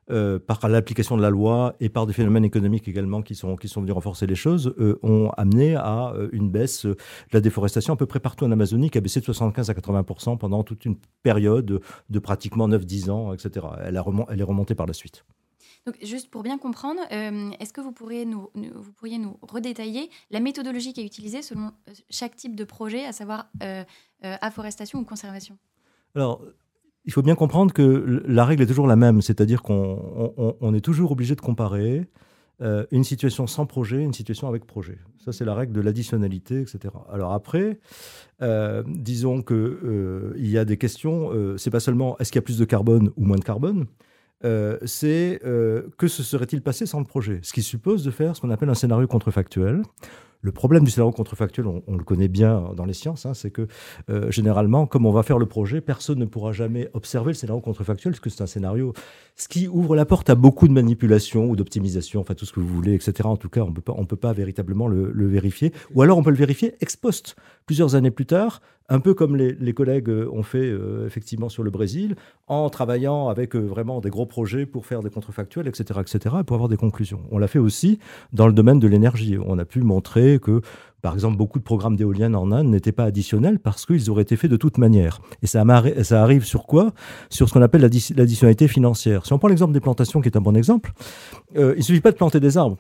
[0.09, 3.67] euh, par l'application de la loi et par des phénomènes économiques également qui sont, qui
[3.67, 6.97] sont venus renforcer les choses, euh, ont amené à euh, une baisse de
[7.33, 10.05] la déforestation à peu près partout en Amazonie, qui a baissé de 75 à 80
[10.39, 13.67] pendant toute une période de pratiquement 9-10 ans, etc.
[13.83, 15.25] Elle, a elle est remontée par la suite.
[16.03, 18.51] Juste pour bien comprendre, euh, est-ce que vous pourriez, nous,
[19.43, 23.85] redétailler la méthodologie qui est utilisée selon euh, chaque type de projet, à savoir euh,
[24.23, 25.57] afforestation ou conservation?
[26.17, 26.43] Alors,
[27.05, 31.13] il faut bien comprendre que la règle est toujours la même, c'est-à-dire qu'on est toujours
[31.13, 32.09] obligé de comparer
[32.91, 34.99] une situation sans projet, une situation avec projet.
[35.25, 36.95] Ça, c'est la règle de l'additionnalité, etc.
[37.13, 37.79] Alors après,
[38.87, 42.59] disons qu'il il y a des questions, c'est pas seulement est-ce qu'il y a plus
[42.59, 43.87] de carbone ou moins de carbone,
[44.45, 47.41] euh, c'est euh, que se serait-il passé sans le projet?
[47.43, 49.83] Ce qui suppose de faire ce qu'on appelle un scénario contrefactuel.
[50.43, 53.67] Le problème du scénario contrefactuel, on, le connaît bien dans les sciences, hein, c'est que
[54.11, 57.61] euh, généralement, comme on va faire le projet, personne ne pourra jamais observer le scénario
[57.61, 58.93] contrefactuel, parce que c'est un scénario
[59.35, 62.61] ce qui ouvre la porte à beaucoup de manipulation ou d'optimisation, enfin tout ce que
[62.61, 63.15] vous voulez, etc.
[63.25, 65.73] En tout cas, on ne peut pas véritablement le, le, vérifier.
[65.95, 69.37] Ou alors on peut le vérifier ex post, plusieurs années plus tard, un peu comme
[69.37, 74.01] les, collègues euh, ont fait euh, effectivement sur le Brésil, en travaillant avec euh, vraiment
[74.01, 77.21] des gros projets pour faire des contrefactuels, etc., etc., pour avoir des conclusions.
[77.31, 77.99] On l'a fait aussi
[78.33, 79.37] dans le domaine de l'énergie.
[79.45, 80.61] On a pu montrer que,
[81.03, 84.37] par exemple, beaucoup de programmes d'éoliennes en Inde n'étaient pas additionnels parce qu'ils auraient été
[84.37, 85.21] faits de toute manière.
[85.43, 85.65] Et ça,
[86.13, 86.93] arrive sur quoi?
[87.29, 89.27] Sur ce qu'on appelle l'additionnalité financière.
[89.27, 90.93] Si on prend l'exemple des plantations, qui est un bon exemple,
[91.55, 92.79] il ne suffit pas de planter des arbres.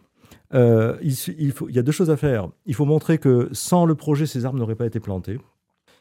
[0.52, 2.48] il, faut, il, y a deux choses à faire.
[2.64, 5.38] Il faut montrer que sans le projet, ces arbres n'auraient pas été plantés.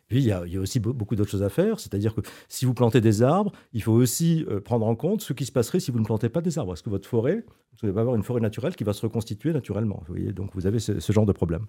[0.07, 3.01] Puis il y, a, aussi beaucoup d'autres choses à faire, c'est-à-dire que si vous plantez
[3.01, 5.99] des arbres, il faut aussi euh, prendre en compte ce qui se passerait si vous
[5.99, 6.73] ne plantez pas des arbres.
[6.73, 7.43] Est-ce que votre forêt,
[7.81, 10.03] vous allez avoir une forêt naturelle qui va se reconstituer naturellement.
[10.07, 11.65] Vous voyez, donc vous avez ce, genre de problème.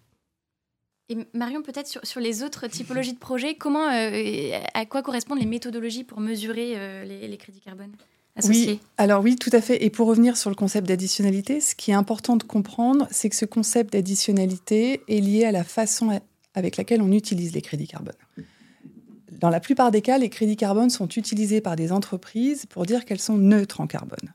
[1.08, 5.46] Et Marion, peut-être sur, les autres typologies de projets, comment, euh, à quoi correspondent les
[5.46, 7.92] méthodologies pour mesurer euh, les, crédits carbone
[8.34, 8.72] associés?
[8.72, 9.82] Oui, alors oui, tout à fait.
[9.82, 13.36] Et pour revenir sur le concept d'additionnalité, ce qui est important de comprendre, c'est que
[13.36, 16.20] ce concept d'additionnalité est lié à la façon
[16.56, 18.16] avec laquelle on utilise les crédits carbone.
[19.30, 23.04] Dans la plupart des cas, les crédits carbone sont utilisés par des entreprises pour dire
[23.04, 24.34] qu'elles sont neutres en carbone.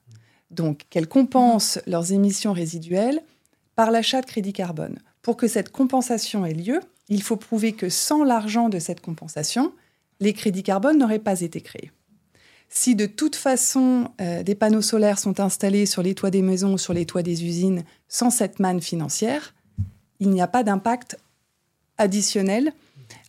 [0.51, 3.21] Donc qu'elles compensent leurs émissions résiduelles
[3.75, 4.99] par l'achat de crédits carbone.
[5.21, 6.79] Pour que cette compensation ait lieu,
[7.09, 9.73] il faut prouver que sans l'argent de cette compensation,
[10.19, 11.91] les crédits carbone n'auraient pas été créés.
[12.69, 16.73] Si de toute façon euh, des panneaux solaires sont installés sur les toits des maisons
[16.73, 19.53] ou sur les toits des usines sans cette manne financière,
[20.19, 21.17] il n'y a pas d'impact
[22.01, 22.73] additionnel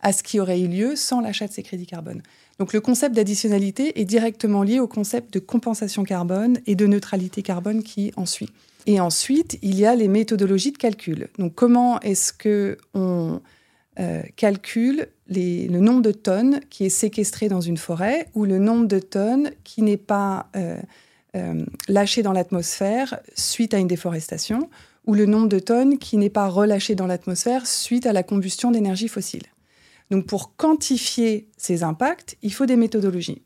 [0.00, 2.22] à ce qui aurait eu lieu sans l'achat de ces crédits carbone.
[2.58, 7.42] Donc le concept d'additionnalité est directement lié au concept de compensation carbone et de neutralité
[7.42, 8.50] carbone qui en suit.
[8.86, 11.28] Et ensuite, il y a les méthodologies de calcul.
[11.38, 13.40] Donc comment est-ce que on
[14.00, 18.86] euh, calcule le nombre de tonnes qui est séquestré dans une forêt ou le nombre
[18.86, 20.76] de tonnes qui n'est pas euh,
[21.36, 24.68] euh, lâché dans l'atmosphère suite à une déforestation
[25.06, 28.70] ou le nombre de tonnes qui n'est pas relâché dans l'atmosphère suite à la combustion
[28.70, 29.44] d'énergie fossile.
[30.10, 33.42] Donc pour quantifier ces impacts, il faut des méthodologies.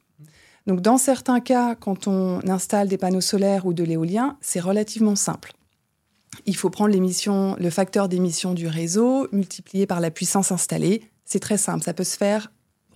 [0.66, 5.16] Donc dans certains cas, quand on installe des panneaux solaires ou de l'éolien, c'est relativement
[5.16, 5.53] simple.
[6.45, 11.03] Il faut prendre le facteur d'émission du réseau multiplié par la puissance installée.
[11.25, 12.51] C'est très simple, ça peut se faire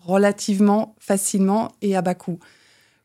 [0.05, 2.39] relativement facilement et à bas coût.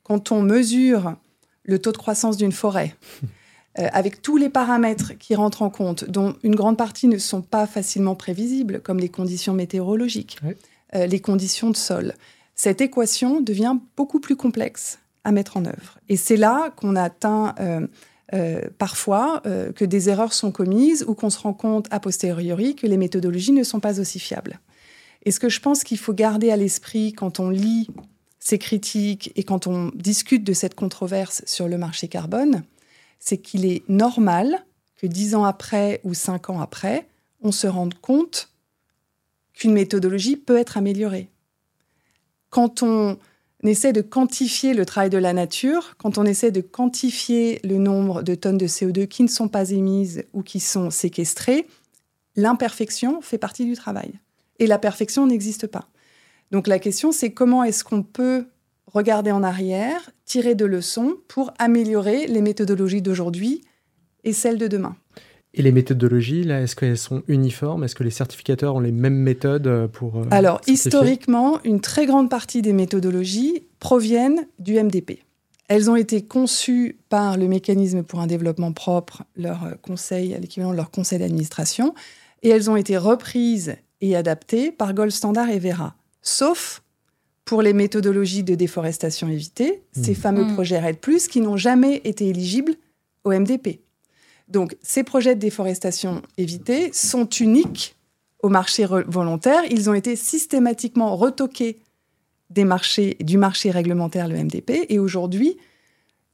[0.03, 1.15] Quand on mesure
[1.63, 2.95] le taux de croissance d'une forêt,
[3.77, 7.41] euh, avec tous les paramètres qui rentrent en compte, dont une grande partie ne sont
[7.41, 10.37] pas facilement prévisibles, comme les conditions météorologiques,
[10.95, 12.13] euh, les conditions de sol,
[12.55, 15.97] cette équation devient beaucoup plus complexe à mettre en œuvre.
[16.07, 17.53] Et c'est là qu'on atteint
[18.33, 22.87] euh, parfois que des erreurs sont commises ou qu'on se rend compte a posteriori que
[22.87, 24.59] les méthodologies ne sont pas aussi fiables.
[25.23, 27.89] Et ce que je pense qu'il faut garder à l'esprit quand on lit
[28.39, 32.63] ces critiques et quand on discute de cette controverse sur le marché carbone,
[33.25, 34.63] c'est qu'il est normal
[34.97, 37.07] que dix ans après ou cinq ans après,
[37.41, 38.51] on se rende compte
[39.53, 41.29] qu'une méthodologie peut être améliorée.
[42.51, 43.17] Quand on
[43.63, 48.21] essaie de quantifier le travail de la nature, quand on essaie de quantifier le nombre
[48.21, 51.67] de tonnes de CO2 qui ne sont pas émises ou qui sont séquestrées,
[52.35, 54.19] l'imperfection fait partie du travail.
[54.59, 55.87] Et la perfection n'existe pas.
[56.51, 58.45] Donc la question, c'est comment est-ce qu'on peut
[58.95, 63.61] regarder en arrière, tirer de leçons pour améliorer les méthodologies d'aujourd'hui
[64.23, 64.95] et celle de demain.
[65.53, 67.83] Et les méthodologies, là, est-ce qu'elles sont uniformes?
[67.83, 70.17] Est-ce que les certificateurs ont les mêmes méthodes euh, pour...
[70.17, 75.19] Euh, Alors, historiquement, une très grande partie des méthodologies proviennent du MDP.
[75.67, 80.77] Elles ont été conçues par le mécanisme pour un développement propre, leur conseil, l'équivalent de
[80.77, 81.95] leur conseil d'administration,
[82.43, 85.95] et elles ont été reprises et adaptées par Gold Standard et Vera.
[86.21, 86.83] Sauf
[87.45, 90.15] pour les méthodologies de déforestation évitée, ces mmh.
[90.15, 90.53] fameux mmh.
[90.53, 90.97] projets RED+,
[91.29, 92.75] qui n'ont jamais été éligibles
[93.23, 93.81] au MDP.
[94.47, 97.95] Donc, ces projets de déforestation évitée sont uniques
[98.41, 99.63] au marché volontaire.
[99.69, 101.79] Ils ont été systématiquement retoqués
[102.49, 105.57] des marchés, du marché réglementaire, le MDP, et aujourd'hui,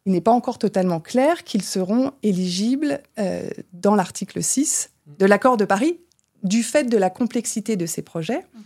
[0.06, 5.58] il n'est pas encore totalement clair qu'ils seront éligibles euh, dans l'article 6 de l'accord
[5.58, 6.00] de Paris,
[6.44, 8.40] du fait de la complexité de ces projets.
[8.40, 8.60] Mmh.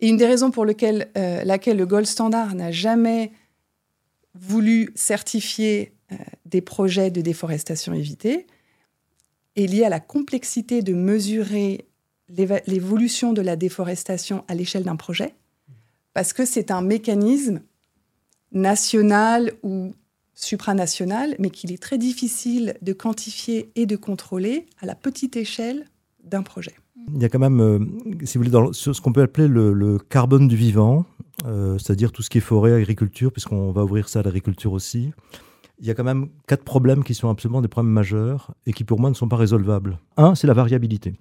[0.00, 3.32] Et une des raisons pour euh, laquelle le Gold Standard n'a jamais
[4.34, 8.46] voulu certifier euh, des projets de déforestation évitée
[9.56, 11.86] est liée à la complexité de mesurer
[12.28, 15.34] l'évolution de la déforestation à l'échelle d'un projet,
[16.12, 17.62] parce que c'est un mécanisme
[18.52, 19.94] national ou
[20.34, 25.86] supranational, mais qu'il est très difficile de quantifier et de contrôler à la petite échelle
[26.22, 26.74] d'un projet.
[27.14, 27.78] Il y a quand même, euh,
[28.24, 31.04] si vous voulez, dans ce qu'on peut appeler le, carbone du vivant,
[31.46, 35.12] euh, c'est-à-dire tout ce qui est forêt, agriculture, puisqu'on va ouvrir ça à l'agriculture aussi.
[35.78, 38.82] Il y a quand même quatre problèmes qui sont absolument des problèmes majeurs et qui
[38.82, 39.98] pour moi ne sont pas résolvables.
[40.16, 41.14] Un, c'est la variabilité.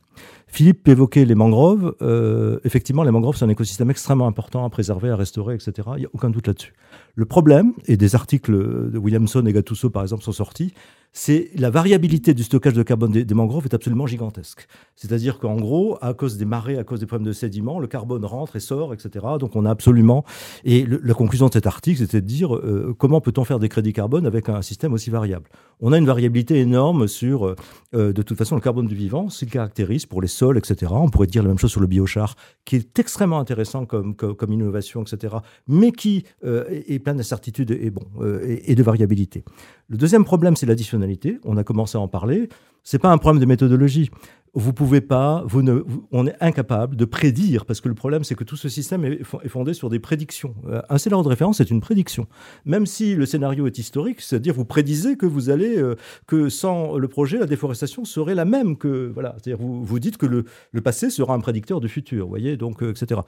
[0.48, 1.94] Philippe évoquait les mangroves.
[2.02, 5.74] Euh, effectivement, les mangroves, c'est un écosystème extrêmement important à préserver, à restaurer, etc.
[5.98, 6.74] Il n'y a aucun doute là-dessus.
[7.16, 8.54] Le problème, et des articles
[8.92, 10.74] de Williamson et Gattuso, par exemple, sont sortis,
[11.18, 14.68] c'est la variabilité du stockage de carbone des, mangroves est absolument gigantesque.
[14.96, 18.26] C'est-à-dire qu'en gros, à cause des marées, à cause des problèmes de sédiments, le carbone
[18.26, 19.26] rentre et sort, etc.
[19.40, 20.26] Donc on a absolument...
[20.66, 23.94] Et la conclusion de cet article, c'était de dire euh, comment peut-on faire des crédits
[23.94, 25.50] carbone avec un système aussi variable?
[25.80, 27.56] On a une variabilité énorme sur, euh,
[27.94, 30.92] de toute façon, le carbone du vivant, ce qu'il caractérise pour les sols, etc.
[30.94, 34.16] On pourrait dire la même chose sur le biochar, qui est extrêmement intéressant comme,
[34.50, 35.36] innovation, etc.
[35.70, 38.04] Mais qui euh, est plein d'incertitudes et, bon,
[38.44, 39.46] et de variabilité.
[39.88, 40.66] Le deuxième problème, c'est
[41.46, 42.50] On a commencé à en parler.
[42.84, 44.12] C'est pas un problème de méthodologie
[44.56, 48.36] vous pouvez pas, vous ne, on est incapable de prédire, parce que le problème, c'est
[48.36, 50.56] que tout ce système est, fondé sur des prédictions.
[50.68, 52.28] Euh, un scénario de référence est une prédiction.
[52.64, 56.98] Même si le scénario est historique, c'est-à-dire vous prédisez que vous allez, euh, que sans
[56.98, 59.36] le projet, la déforestation serait la même que, voilà.
[59.38, 62.82] C'est-à-dire vous, vous dites que le, le, passé sera un prédicteur du futur, voyez, donc,
[62.82, 63.22] euh, etc.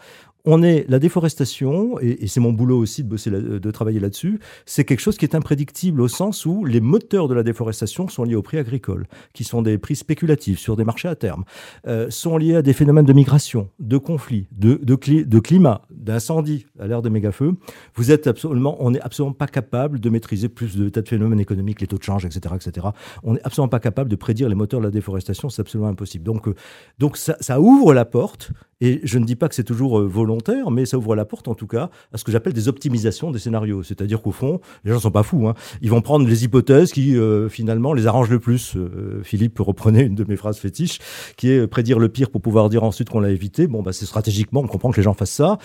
[0.45, 4.85] On est, la déforestation, et, c'est mon boulot aussi de bosser, de travailler là-dessus, c'est
[4.85, 8.35] quelque chose qui est imprédictible au sens où les moteurs de la déforestation sont liés
[8.35, 11.43] au prix agricole, qui sont des prix spéculatifs sur des marchés terme,
[11.87, 16.87] euh, sont liés à des phénomènes de migration, de conflits, de, de, climat, d'incendie à
[16.87, 17.53] l'ère des méga-feux,
[17.95, 21.39] vous êtes absolument, on n'est absolument pas capable de maîtriser plus de tas de phénomènes
[21.39, 22.87] économiques, les taux de change, etc., etc.
[23.23, 26.23] On n'est absolument pas capable de prédire les moteurs de la déforestation, c'est absolument impossible.
[26.23, 26.55] Donc, euh,
[26.99, 30.69] donc ça ouvre la porte et je ne dis pas que c'est toujours euh, volontaire,
[30.71, 33.39] mais ça ouvre la porte en tout cas à ce que j'appelle des optimisations des
[33.39, 33.83] scénarios.
[33.83, 35.47] C'est-à-dire qu'au fond, les gens sont pas fous.
[35.47, 35.55] Hein.
[35.81, 38.75] Ils vont prendre les hypothèses qui euh, finalement les arrangent le plus.
[38.75, 40.99] Euh, Philippe reprenait une de mes phrases fétiches,
[41.37, 43.67] qui est prédire le pire pour pouvoir dire ensuite qu'on l'a évité.
[43.67, 45.57] Bon, bah c'est stratégiquement, on comprend que les gens fassent ça.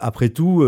[0.00, 0.64] après tout,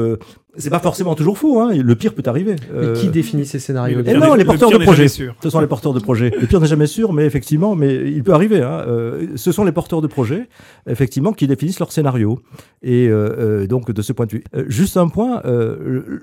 [0.57, 1.73] c'est pas forcément toujours faux, hein.
[1.75, 2.57] le pire peut arriver.
[2.75, 5.09] Mais qui définit ces scénarios eh Non, les porteurs de projet.
[5.09, 6.33] Ce sont les porteurs de projet.
[6.41, 8.62] Le pire n'est jamais sûr, mais effectivement, mais il peut arriver.
[8.62, 8.85] Hein.
[9.35, 10.49] ce sont les porteurs de projet,
[10.88, 12.41] effectivement, qui définissent leur scénario.
[12.83, 14.45] Et euh, euh, donc, de ce point de vue.
[14.55, 15.43] Euh, juste un point,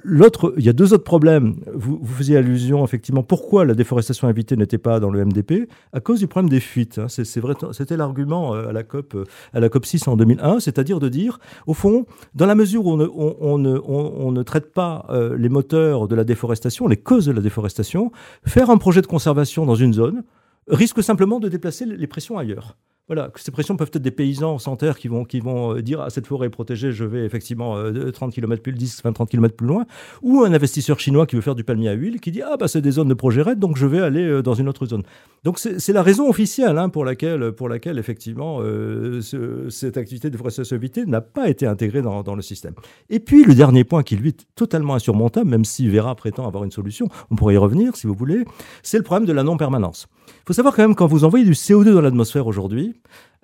[0.03, 1.55] l'autre, il y a deux autres problèmes.
[1.73, 5.99] Vous, vous, faisiez allusion, effectivement, pourquoi la déforestation invitée n'était pas dans le MDP À
[5.99, 6.99] cause du problème des fuites.
[6.99, 7.07] Hein.
[7.07, 11.09] C'est vrai, c'était l'argument à la COP, à la COP 6 en 2001, c'est-à-dire de
[11.09, 15.49] dire, au fond, dans la mesure où on ne, on, on, ne traite pas les
[15.49, 18.11] moteurs de la déforestation, les causes de la déforestation,
[18.45, 20.23] faire un projet de conservation dans une zone
[20.67, 22.77] risque simplement de déplacer les pressions ailleurs.
[23.09, 25.99] Voilà, ces pressions peuvent être des paysans sans terre qui vont, qui vont euh, dire
[25.99, 27.75] ah, cette forêt est protégée, je vais effectivement
[28.13, 29.85] 30 km plus 10, 20, 30 km plus loin,
[30.21, 32.67] ou un investisseur chinois qui veut faire du palmier à huile qui dit ah bah
[32.67, 35.01] c'est des zones de projet RED donc je vais aller euh, dans une autre zone.
[35.43, 39.21] Donc c'est la raison officielle hein, pour laquelle pour laquelle effectivement euh,
[39.69, 42.73] cette activité de déforestation évitée n'a pas été intégrée dans, dans, le système.
[43.09, 46.63] Et puis le dernier point qui lui est totalement insurmontable, même si Vera prétend avoir
[46.63, 48.43] une solution, on pourrait y revenir si vous voulez,
[48.83, 50.07] c'est le problème de la non permanence.
[50.27, 52.93] Il faut savoir quand même quand vous envoyez du CO2 dans l'atmosphère aujourd'hui,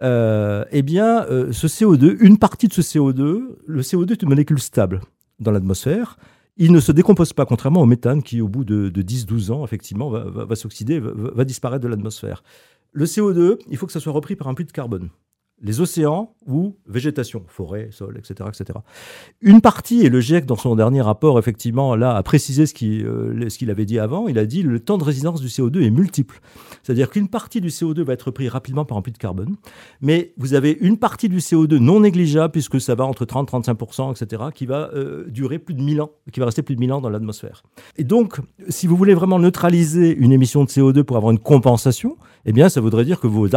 [0.04, 4.30] euh, eh bien, euh, ce CO2, une partie de ce CO2, le CO2 est une
[4.30, 5.02] molécule stable
[5.40, 6.18] dans l'atmosphère.
[6.58, 10.10] Il ne se décompose pas, contrairement au méthane qui, au bout de, 10-12 ans, effectivement,
[10.10, 12.44] va, s'oxyder, va, disparaître de l'atmosphère.
[12.94, 15.10] Le CO2, il faut que ça soit repris par un puits de carbone.
[15.62, 18.80] Les océans ou végétation, forêt, sol, etc., etc.
[19.42, 23.58] Une partie, et le GIEC dans son dernier rapport, effectivement, là, a précisé euh, ce
[23.58, 26.42] qu'il avait dit avant, il a dit le temps de résidence du CO2 est multiple.
[26.84, 29.56] C'est-à-dire qu'une partie du CO2 va être pris rapidement par un puits de carbone,
[30.02, 34.12] mais vous avez une partie du CO2 non négligeable, puisque ça va entre 30 35%
[34.12, 36.94] etc., qui va euh, durer plus de 1000 ans, qui va rester plus de 1000
[36.94, 37.64] ans dans l'atmosphère.
[37.98, 38.40] Et donc,
[38.70, 42.70] si vous voulez vraiment neutraliser une émission de CO2 pour avoir une compensation, eh bien,
[42.70, 43.56] ça voudrait dire que les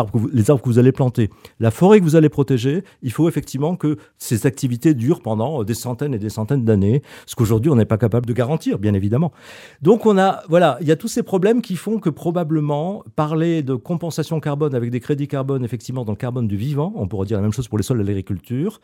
[0.50, 1.30] arbres que vous allez planter,
[1.60, 5.74] la forêt que vous allez protéger, il faut effectivement que ces activités durent pendant des
[5.74, 9.32] centaines et des centaines d'années, ce qu'aujourd'hui on n'est pas capable de garantir, bien évidemment.
[9.82, 13.62] Donc on a, voilà, il y a tous ces problèmes qui font que probablement parler
[13.62, 17.26] de compensation carbone avec des crédits carbone, effectivement, dans le carbone du vivant, on pourrait
[17.26, 18.80] dire la même chose pour les sols et l'agriculture,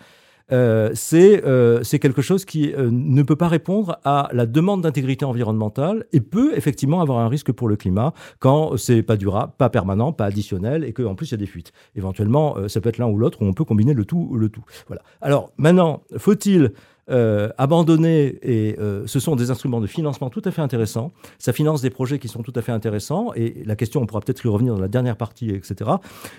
[0.53, 5.24] euh, euh, c'est quelque chose qui euh, ne peut pas répondre à la demande d'intégrité
[5.24, 9.70] environnementale et peut effectivement avoir un risque pour le climat quand c'est pas durable, pas
[9.70, 11.72] permanent, pas additionnel et qu'en plus il y a des fuites.
[11.97, 14.64] Éventuellement, ça peut être l'un ou l'autre ou on peut combiner le tout le tout.
[14.86, 15.03] Voilà.
[15.20, 16.72] Alors maintenant, faut-il
[17.07, 18.76] abandonner et
[19.07, 21.12] ce sont des instruments de financement tout à fait intéressants.
[21.38, 24.20] Ça finance des projets qui sont tout à fait intéressants et la question, on pourra
[24.20, 25.90] peut-être y revenir dans la dernière partie, etc.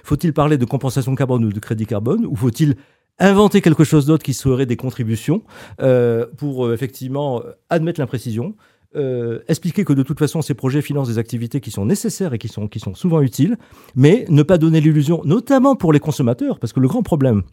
[0.03, 2.75] Faut-il parler de compensation carbone ou de crédit carbone ou faut-il
[3.19, 5.43] inventer quelque chose d'autre qui serait des contributions
[5.81, 8.55] euh, pour euh, effectivement admettre l'imprécision,
[8.95, 12.37] euh, expliquer que de toute façon ces projets financent des activités qui sont nécessaires et
[12.37, 13.57] qui sont, qui sont souvent utiles,
[13.95, 17.43] mais ne pas donner l'illusion, notamment pour les consommateurs, parce que le grand problème,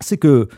[0.00, 0.48] c'est que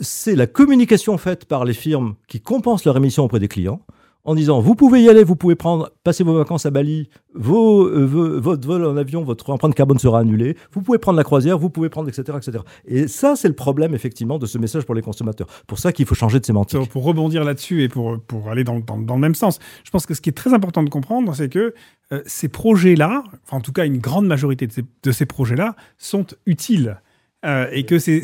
[0.00, 3.80] c'est la communication faite par les firmes qui compensent leur émission auprès des clients
[4.26, 8.40] en disant vous pouvez y aller, vous pouvez prendre, passer vos vacances à Bali, euh,
[8.40, 11.70] votre vol en avion, votre empreinte carbone sera annulée, vous pouvez prendre la croisière, vous
[11.70, 12.36] pouvez prendre, etc.
[12.36, 12.64] etc.
[12.86, 15.46] Et ça, c'est le problème, effectivement, de ce message pour les consommateurs.
[15.66, 16.90] Pour ça qu'il faut changer de sémantique.
[16.90, 20.14] Pour rebondir là-dessus et pour, pour aller dans, dans, le même sens, je pense que
[20.14, 21.72] ce qui est très important de comprendre, c'est que
[22.12, 25.76] euh, ces projets-là, enfin, en tout cas une grande majorité de ces, de ces projets-là,
[25.98, 27.00] sont utiles.
[27.44, 28.22] Euh, et que c'est,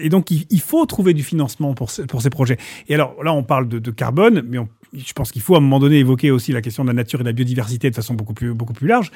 [0.00, 2.58] et donc il, faut trouver du financement pour, pour ces projets.
[2.88, 5.58] Et alors là, on parle de, de carbone, mais on je pense qu'il faut à
[5.58, 7.94] un moment donné évoquer aussi la question de la nature et de la biodiversité de
[7.94, 9.10] façon beaucoup plus, beaucoup plus large.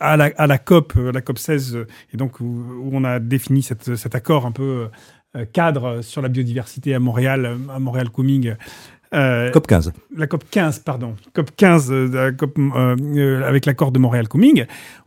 [0.00, 3.18] À la, à la COP, euh, la COP 16, euh, et donc où, on a
[3.20, 4.88] défini cette, cet accord un peu
[5.36, 8.54] euh, cadre sur la biodiversité à Montréal, à Montréal Coming.
[9.10, 9.92] COP 15.
[10.16, 11.16] La COP 15, pardon.
[11.32, 11.92] COP 15
[13.44, 14.66] avec l'accord de Montréal Coming.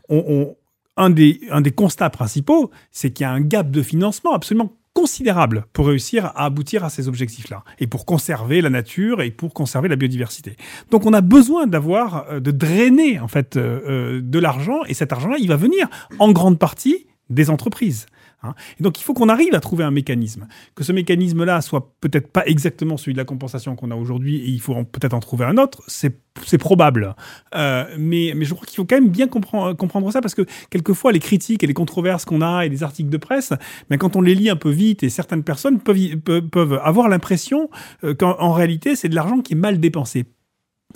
[0.09, 0.55] On,
[0.97, 4.73] un, des, un des constats principaux, c'est qu'il y a un gap de financement absolument
[4.93, 9.53] considérable pour réussir à aboutir à ces objectifs-là et pour conserver la nature et pour
[9.53, 10.55] conserver la biodiversité.
[10.89, 14.93] Donc on a besoin d'avoir euh, de drainer en fait euh, euh, de l'argent et
[14.93, 15.87] cet argent-là, il va venir
[16.19, 18.05] en grande partie des entreprises.
[18.43, 18.53] Hein.
[18.79, 20.47] Et donc il faut qu'on arrive à trouver un mécanisme.
[20.75, 24.49] Que ce mécanisme-là soit peut-être pas exactement celui de la compensation qu'on a aujourd'hui et
[24.49, 26.13] il faut peut-être en trouver un autre, c'est
[26.57, 27.15] probable.
[27.55, 31.19] Euh, mais, je crois qu'il faut quand même bien comprendre, ça parce que quelquefois les
[31.19, 33.53] critiques et les controverses qu'on a et les articles de presse,
[33.89, 37.69] mais quand on les lit un peu vite et certaines personnes peuvent, peuvent, avoir l'impression
[38.03, 40.25] euh, qu'en réalité c'est de l'argent qui est mal dépensé.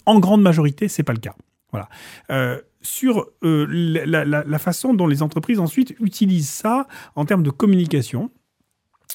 [0.05, 1.35] En grande majorité, c'est pas le cas.
[1.71, 1.89] Voilà.
[2.31, 3.65] Euh, sur euh,
[4.05, 8.31] la, façon dont les entreprises ensuite utilisent ça en termes de communication.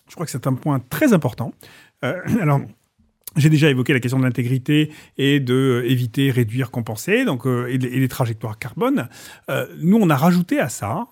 [0.08, 1.52] Je crois que c'est un point très important.
[2.04, 2.60] Euh, alors,
[3.36, 7.78] j'ai déjà évoqué la question de l'intégrité et de euh, éviter, réduire, compenser, donc et,
[7.78, 9.08] les, trajectoires carbone.
[9.78, 11.06] nous, on a rajouté à ça,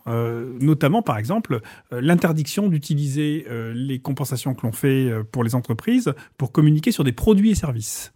[0.60, 1.60] notamment par exemple
[1.92, 7.50] l'interdiction d'utiliser les compensations que l'on fait pour les entreprises pour communiquer sur des produits
[7.50, 8.12] et services.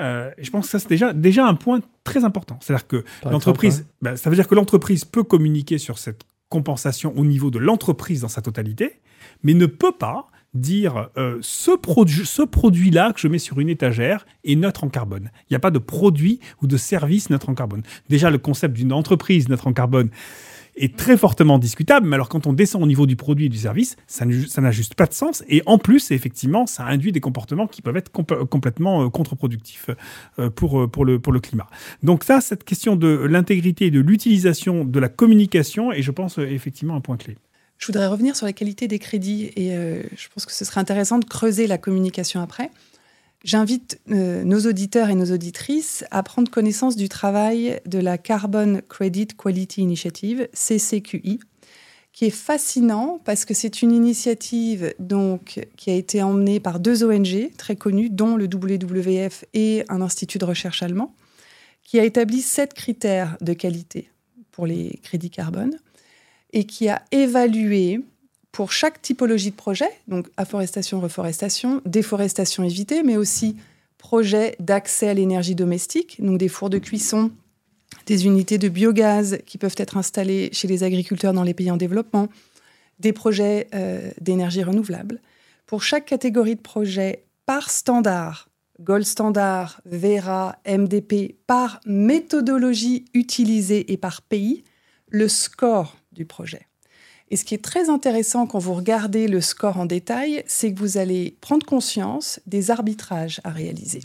[0.00, 2.58] Euh, je pense que ça, c'est déjà, déjà un point très important.
[2.60, 7.24] C'est-à-dire que l'entreprise, bah, ça veut dire que l'entreprise peut communiquer sur cette compensation au
[7.24, 9.00] niveau de l'entreprise dans sa totalité,
[9.42, 13.70] mais ne peut pas dire euh, ce, produit, ce produit-là que je mets sur une
[13.70, 15.30] étagère est neutre en carbone.
[15.48, 17.82] Il n'y a pas de produit ou de service neutre en carbone.
[18.10, 20.10] Déjà, le concept d'une entreprise neutre en carbone,
[20.76, 22.06] est très fortement discutable.
[22.06, 24.94] Mais alors, quand on descend au niveau du produit et du service, ça n'a juste
[24.94, 25.44] pas de sens.
[25.48, 29.90] Et en plus, effectivement, ça induit des comportements qui peuvent être complètement euh, contre-productifs
[30.38, 31.66] euh, euh, pour le climat.
[32.02, 36.38] Donc ça, cette question de l'intégrité et de l'utilisation de la communication est, je pense,
[36.38, 37.36] effectivement un point clé.
[37.78, 41.18] Je voudrais revenir sur la qualité des crédits et je pense que ce serait intéressant
[41.18, 42.70] de creuser la communication après.
[43.44, 48.80] J'invite euh, nos auditeurs et nos auditrices à prendre connaissance du travail de la Carbon
[48.88, 51.40] Credit Quality Initiative, CCQI,
[52.12, 57.02] qui est fascinant parce que c'est une initiative donc, qui a été emmenée par deux
[57.04, 61.14] ONG très connues, dont le WWF et un institut de recherche allemand,
[61.82, 64.10] qui a établi sept critères de qualité
[64.52, 65.78] pour les crédits carbone
[66.52, 68.02] et qui a évalué
[68.52, 73.56] pour chaque typologie de projet, donc afforestation, reforestation, déforestation évitée, mais aussi
[73.96, 77.30] projet d'accès à l'énergie domestique, donc des fours de cuisson,
[78.06, 81.76] des unités de biogaz qui peuvent être installées chez les agriculteurs dans les pays en
[81.76, 82.28] développement,
[82.98, 83.68] des projets
[84.20, 85.20] d'énergie renouvelable.
[85.66, 88.48] Pour chaque catégorie de projet, par standard,
[88.80, 94.64] Gold Standard, Vera, MDP, par méthodologie utilisée et par pays,
[95.08, 96.66] le score du projet.
[97.32, 100.78] Et ce qui est très intéressant quand vous regardez le score en détail, c'est que
[100.78, 104.00] vous allez prendre conscience des arbitrages à réaliser.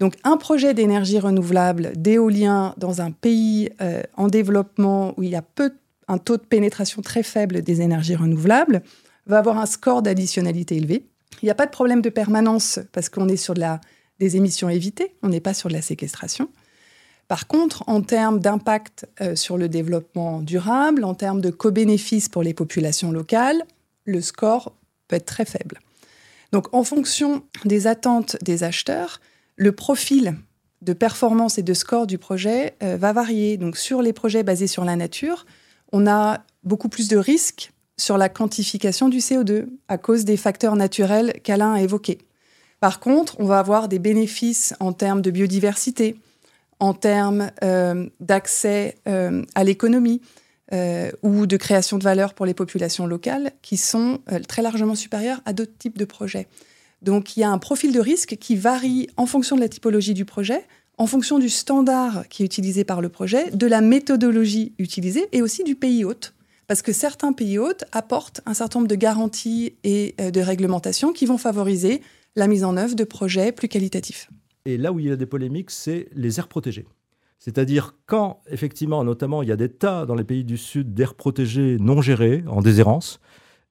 [0.00, 5.36] Donc un projet d'énergie renouvelable, d'éolien dans un pays euh, en développement où il y
[5.36, 5.44] a
[6.08, 8.82] un taux de pénétration très faible des énergies renouvelables,
[9.26, 11.06] va avoir un score d'additionnalité élevé.
[11.40, 13.80] Il n'y a pas de problème de permanence parce qu'on est sur de la,
[14.18, 16.48] des émissions évitées, on n'est pas sur de la séquestration.
[17.28, 22.42] Par contre, en termes d'impact euh, sur le développement durable, en termes de co-bénéfices pour
[22.42, 23.64] les populations locales,
[24.04, 24.74] le score
[25.08, 25.80] peut être très faible.
[26.52, 29.20] Donc, en fonction des attentes des acheteurs,
[29.56, 30.36] le profil
[30.82, 33.56] de performance et de score du projet euh, va varier.
[33.56, 35.46] Donc, sur les projets basés sur la nature,
[35.92, 40.76] on a beaucoup plus de risques sur la quantification du CO2 à cause des facteurs
[40.76, 42.18] naturels qu'Alain a évoqués.
[42.80, 46.16] Par contre, on va avoir des bénéfices en termes de biodiversité,
[46.84, 50.20] en termes euh, d'accès euh, à l'économie
[50.72, 55.40] euh, ou de création de valeur pour les populations locales qui sont très largement supérieurs
[55.46, 56.46] à d'autres types de projets.
[57.00, 60.12] Donc il y a un profil de risque qui varie en fonction de la typologie
[60.12, 60.62] du projet,
[60.98, 65.40] en fonction du standard qui est utilisé par le projet, de la méthodologie utilisée et
[65.40, 66.34] aussi du pays hôte.
[66.66, 71.26] Parce que certains pays hôtes apportent un certain nombre de garanties et de réglementations qui
[71.26, 72.00] vont favoriser
[72.36, 74.28] la mise en œuvre de projets plus qualitatifs.
[74.66, 76.86] Et là où il y a des polémiques, c'est les aires protégées.
[77.38, 81.14] C'est-à-dire quand, effectivement, notamment, il y a des tas dans les pays du Sud d'aires
[81.14, 83.20] protégées non gérées, en déshérence,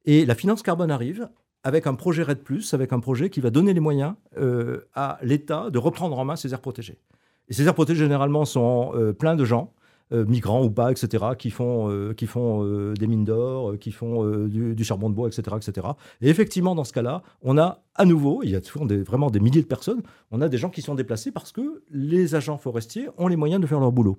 [0.06, 1.30] et la finance carbone arrive
[1.64, 2.40] avec un projet RED,
[2.74, 6.36] avec un projet qui va donner les moyens euh, à l'État de reprendre en main
[6.36, 7.00] ces aires protégées.
[7.48, 9.74] Et ces aires protégées, généralement, sont euh, plein de gens
[10.14, 13.92] euh, migrants ou pas, etc., qui font, euh, qui font euh, des mines d'or, qui
[13.92, 15.88] font du, charbon de bois, etc., etc.
[16.22, 19.40] Et effectivement, dans ce cas-là, on a à nouveau, il y a des, vraiment des
[19.40, 20.02] milliers de personnes,
[20.32, 23.62] on a des gens qui sont déplacés parce que les agents forestiers ont les moyens
[23.62, 24.18] de faire leur boulot.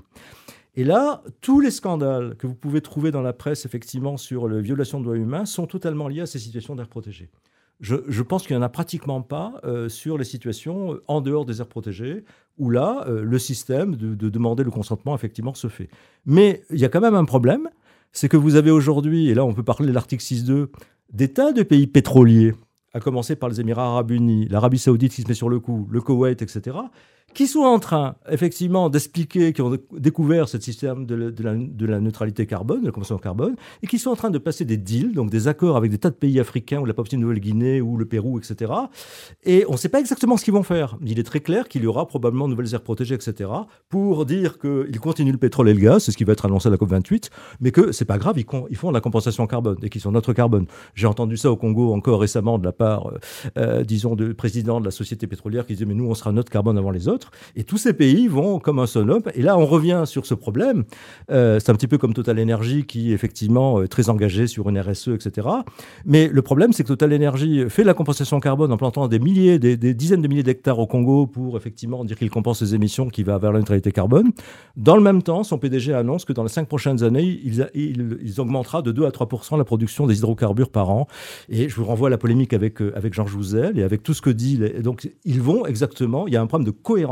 [0.77, 4.61] Et là, tous les scandales que vous pouvez trouver dans la presse, effectivement, sur les
[4.61, 7.31] violations de droits humains, sont totalement liés à ces situations d'air protégées
[7.81, 11.45] je, pense qu'il n'y en a pratiquement pas euh, sur les situations euh, en dehors
[11.45, 12.25] des aires protégées,
[12.59, 15.89] où là, euh, le système de, de, demander le consentement, effectivement, se fait.
[16.25, 17.69] Mais il y a quand même un problème,
[18.13, 20.69] c'est que vous avez aujourd'hui, et là on peut parler de l'article 6.2,
[21.13, 22.55] des tas de pays pétroliers,
[22.93, 25.89] à commencer par les Émirats arabes unis, l'Arabie saoudite qui se met sur le coup,
[25.91, 26.77] le Koweït, etc.,
[27.35, 31.33] qui sont en train, effectivement, d'expliquer, qui ont découvert ce système de,
[31.87, 34.77] la, neutralité carbone, de la convention carbone, et qui sont en train de passer des
[34.77, 38.07] deals, donc des accords avec des tas de pays africains, ou la Papouasie-Nouvelle-Guinée, ou le
[38.07, 38.73] Pérou, etc.
[39.45, 40.97] Et on ne sait pas exactement ce qu'ils vont faire.
[41.05, 43.51] Il est très clair qu'il y aura probablement de nouvelles aires protégées, etc.,
[43.89, 46.69] pour dire qu'ils continuent le pétrole et le gaz, c'est ce qui va être annoncé
[46.69, 50.01] à la COP28, mais que c'est pas grave, ils, font la compensation carbone, et qu'ils
[50.01, 50.67] sont notre carbone.
[50.95, 53.19] J'ai entendu ça au Congo encore récemment de la part, euh,
[53.59, 56.51] euh, disons, du président de la société pétrolière qui disait, mais nous, on sera notre
[56.51, 57.14] carbone avant les autres.
[57.57, 59.23] Et tous ces pays vont comme un seul homme.
[59.35, 60.85] Et là, on revient sur ce problème.
[61.31, 64.79] Euh, c'est un petit peu comme Total Energy qui, effectivement, est très engagé sur une
[64.79, 65.49] RSE, etc.
[66.05, 69.59] Mais le problème, c'est que Total Energy fait la compensation carbone en plantant des milliers,
[69.59, 73.23] des, dizaines de milliers d'hectares au Congo pour, effectivement, dire qu'il compense ses émissions, qui
[73.23, 74.33] va vers la neutralité carbone.
[74.77, 78.41] Dans le même temps, son PDG annonce que dans les cinq prochaines années, il, il,
[78.41, 81.07] augmentera de 2 à 3% la production des hydrocarbures par an.
[81.49, 84.15] Et je vous renvoie à la polémique avec, euh, avec Jean Jouzel et avec tout
[84.15, 84.59] ce que dit.
[84.83, 87.04] Donc, ils vont exactement, il y a un problème de cohérence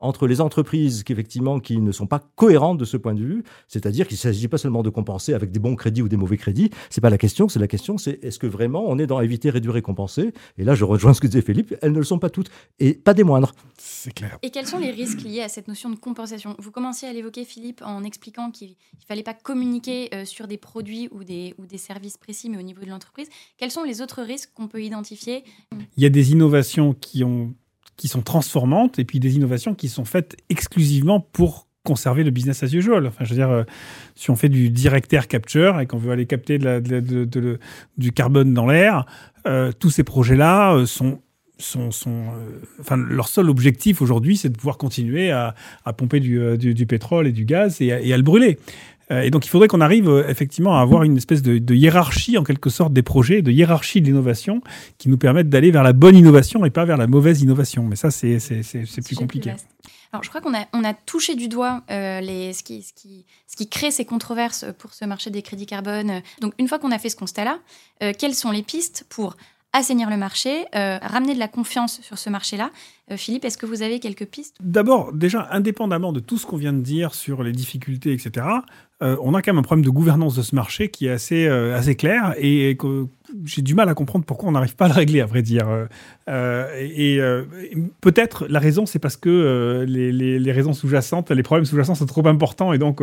[0.00, 3.44] entre les entreprises qui effectivement qui ne sont pas cohérentes de ce point de vue,
[3.68, 6.38] c'est-à-dire qu'il ne s'agit pas seulement de compenser avec des bons crédits ou des mauvais
[6.38, 9.20] crédits, c'est pas la question, c'est la question c'est est-ce que vraiment on est dans
[9.20, 10.32] éviter, réduire et compenser?
[10.58, 12.94] Et là je rejoins ce que disait Philippe, elles ne le sont pas toutes et
[12.94, 13.52] pas des moindres.
[13.78, 14.38] C'est clair.
[14.42, 16.56] Et quels sont les risques liés à cette notion de compensation?
[16.58, 20.56] Vous commenciez à l'évoquer Philippe en expliquant qu'il ne fallait pas communiquer euh, sur des
[20.56, 23.28] produits ou des, ou des services précis mais au niveau de l'entreprise.
[23.58, 25.44] Quels sont les autres risques qu'on peut identifier?
[25.96, 27.54] Il y a des innovations qui ont
[28.00, 32.62] qui sont transformantes et puis des innovations qui sont faites exclusivement pour conserver le business
[32.62, 33.06] as usual.
[33.06, 33.64] Enfin, je veux dire, euh,
[34.14, 36.58] si on fait du direct air capture et qu'on veut aller capter
[37.98, 39.04] du carbone dans l'air,
[39.46, 41.20] euh, tous ces projets-là euh, sont
[41.58, 42.28] sont, sont
[42.80, 45.54] enfin, leur seul objectif aujourd'hui, c'est de pouvoir continuer à,
[45.94, 48.58] pomper du, pétrole et du gaz et à le brûler.
[49.10, 52.38] Euh, et donc, il faudrait qu'on arrive euh, effectivement à avoir une espèce de, hiérarchie,
[52.38, 54.62] en quelque sorte, des projets, de hiérarchie de l'innovation,
[54.98, 57.84] qui nous permettent d'aller vers la bonne innovation et pas vers la mauvaise innovation.
[57.84, 58.38] Mais ça, c'est
[59.04, 59.54] plus compliqué.
[60.12, 62.92] Alors, je crois qu'on a, on a touché du doigt euh, les, ce, qui, ce,
[62.92, 66.22] qui, ce qui crée ces controverses pour ce marché des crédits carbone.
[66.40, 67.58] Donc, une fois qu'on a fait ce constat-là,
[68.18, 69.36] quelles sont les pistes pour
[69.72, 72.70] assainir le marché, ramener de la confiance sur ce marché-là
[73.16, 74.56] Philippe, est-ce que vous avez quelques pistes?
[74.60, 78.46] D'abord, déjà, indépendamment de tout ce qu'on vient de dire sur les difficultés, etc.,
[79.02, 81.94] on a quand même un problème de gouvernance de ce marché qui est assez, assez
[81.94, 82.76] clair et
[83.44, 85.68] j'ai du mal à comprendre pourquoi on n'arrive pas à le régler, à vrai dire.
[85.68, 85.86] Euh,
[86.28, 87.44] euh, et, euh,
[88.00, 92.72] peut-être la raison, c'est parce que les, raisons sous-jacentes, les problèmes sous-jacents sont trop importants
[92.72, 93.02] et donc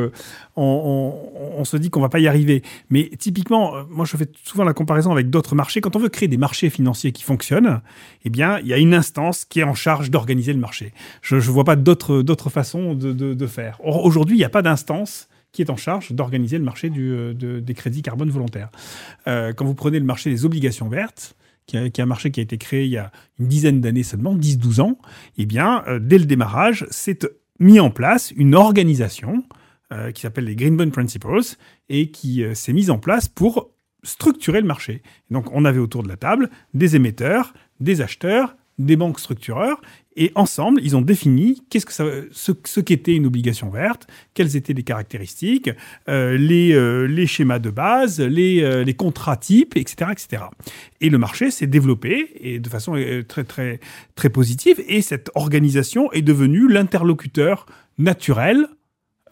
[0.55, 2.61] on, se dit qu'on va pas y arriver.
[2.89, 5.81] Mais typiquement, moi je fais souvent la comparaison avec d'autres marchés.
[5.81, 7.81] Quand on veut créer des marchés financiers qui fonctionnent,
[8.25, 10.93] eh bien, il y a une instance qui est en charge d'organiser le marché.
[11.21, 13.79] Je ne vois pas d'autres façons de, faire.
[13.83, 17.73] Aujourd'hui, il n'y a pas d'instance qui est en charge d'organiser le marché euh, des
[17.73, 18.69] crédits carbone volontaires.
[19.27, 21.35] Euh, quand vous prenez le marché des obligations vertes,
[21.65, 24.35] qui est un marché qui a été créé il y a une dizaine d'années seulement,
[24.35, 24.97] 10-12 ans,
[25.37, 27.27] eh bien, euh, dès le démarrage, c'est
[27.59, 29.43] mis en place une organisation
[30.13, 31.55] qui s'appelle les Green Bond Principles
[31.87, 33.71] et qui s'est mise en place pour
[34.03, 35.01] structurer le marché.
[35.31, 39.81] donc, on avait autour de la table des émetteurs, des acheteurs, des banques structureurs,
[40.19, 44.73] et ensemble, ils ont défini qu'est-ce que ça, ce, qu'était une obligation verte, quelles étaient
[44.73, 45.69] les caractéristiques,
[46.09, 50.43] euh, les, euh, les, schémas de base, les, euh, les, contrats types, etc., etc.
[51.01, 52.95] Et le marché s'est développé et de façon
[53.27, 53.79] très très
[54.15, 54.83] très positive.
[54.87, 57.67] Et cette organisation est devenue l'interlocuteur
[57.99, 58.67] naturel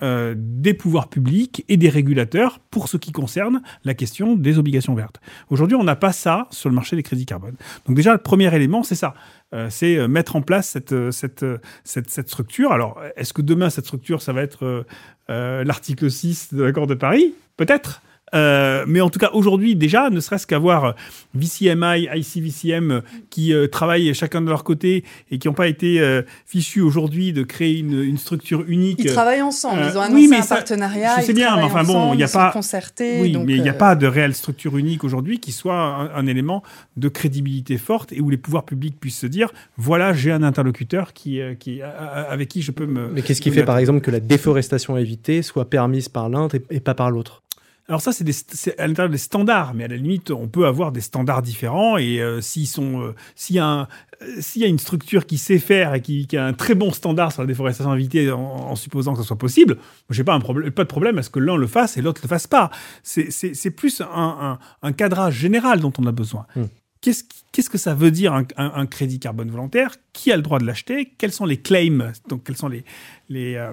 [0.02, 5.20] des pouvoirs publics et des régulateurs pour ce qui concerne la question des obligations vertes.
[5.50, 7.56] Aujourd'hui, on n'a pas ça sur le marché des crédits carbone.
[7.86, 9.14] Donc déjà, le premier élément, c'est ça.
[9.54, 11.46] Euh, c'est euh, mettre en place cette, euh, cette,
[11.84, 12.72] cette, structure.
[12.72, 14.86] Alors, est-ce que demain, cette structure, ça va être
[15.28, 17.34] l'article 6 de l'accord de Paris?
[17.58, 18.02] Peut-être.
[18.34, 20.96] Euh, mais en tout cas, aujourd'hui, déjà, ne serait-ce qu'avoir
[21.36, 26.24] VCMI, ICVCM qui euh, travaillent chacun de leur côté et qui n'ont pas été euh,
[26.46, 29.00] fichus aujourd'hui de créer une, une, structure unique.
[29.04, 31.20] Ils travaillent ensemble, ils ont annoncé un partenariat.
[31.20, 32.54] Je sais bien, mais enfin bon, il n'y a pas.
[33.00, 35.76] Oui, mais il n'y a pas de réelle structure unique aujourd'hui qui soit
[36.16, 36.64] un, élément
[36.98, 41.14] de crédibilité forte et où les pouvoirs publics puissent se dire voilà, j'ai un interlocuteur
[41.14, 43.10] qui, qui, avec qui je peux me.
[43.10, 46.80] Mais qu'est-ce qui fait, par exemple, que la déforestation évitée soit permise par l'un et
[46.80, 47.44] pas par l'autre?
[47.88, 51.02] Alors ça, c'est à l'intérieur des standards, mais à la limite, on peut avoir des
[51.02, 51.98] standards différents.
[51.98, 53.82] Et euh, s'ils sont, euh, s'il y a un,
[54.24, 56.92] euh, s'il y a une structure qui sait faire et qui, a un très bon
[56.92, 59.78] standard sur la déforestation invitée, en, supposant que ce soit possible,
[60.10, 62.22] j'ai pas un problème, pas de problème à ce que l'un le fasse et l'autre
[62.24, 62.72] le fasse pas.
[63.04, 66.48] C'est plus un, un, cadrage général dont on a besoin.
[66.56, 66.66] Hmm.
[67.02, 69.92] Qu'est-ce que ça veut dire un, crédit carbone volontaire?
[70.12, 71.14] Qui a le droit de l'acheter?
[71.20, 72.14] Quels sont les claims?
[72.30, 72.84] Donc, quels sont les,
[73.30, 73.64] les,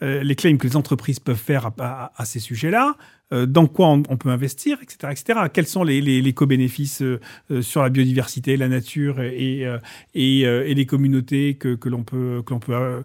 [0.00, 2.96] les claims que les entreprises peuvent faire à ces sujets-là?
[3.30, 5.40] Dans quoi on, peut investir, etc., etc.
[5.52, 7.20] Quels sont les, les, co-bénéfices euh,
[7.50, 9.66] euh, sur la biodiversité, la nature et,
[10.14, 13.02] et, les communautés que, que l'on peut, que peut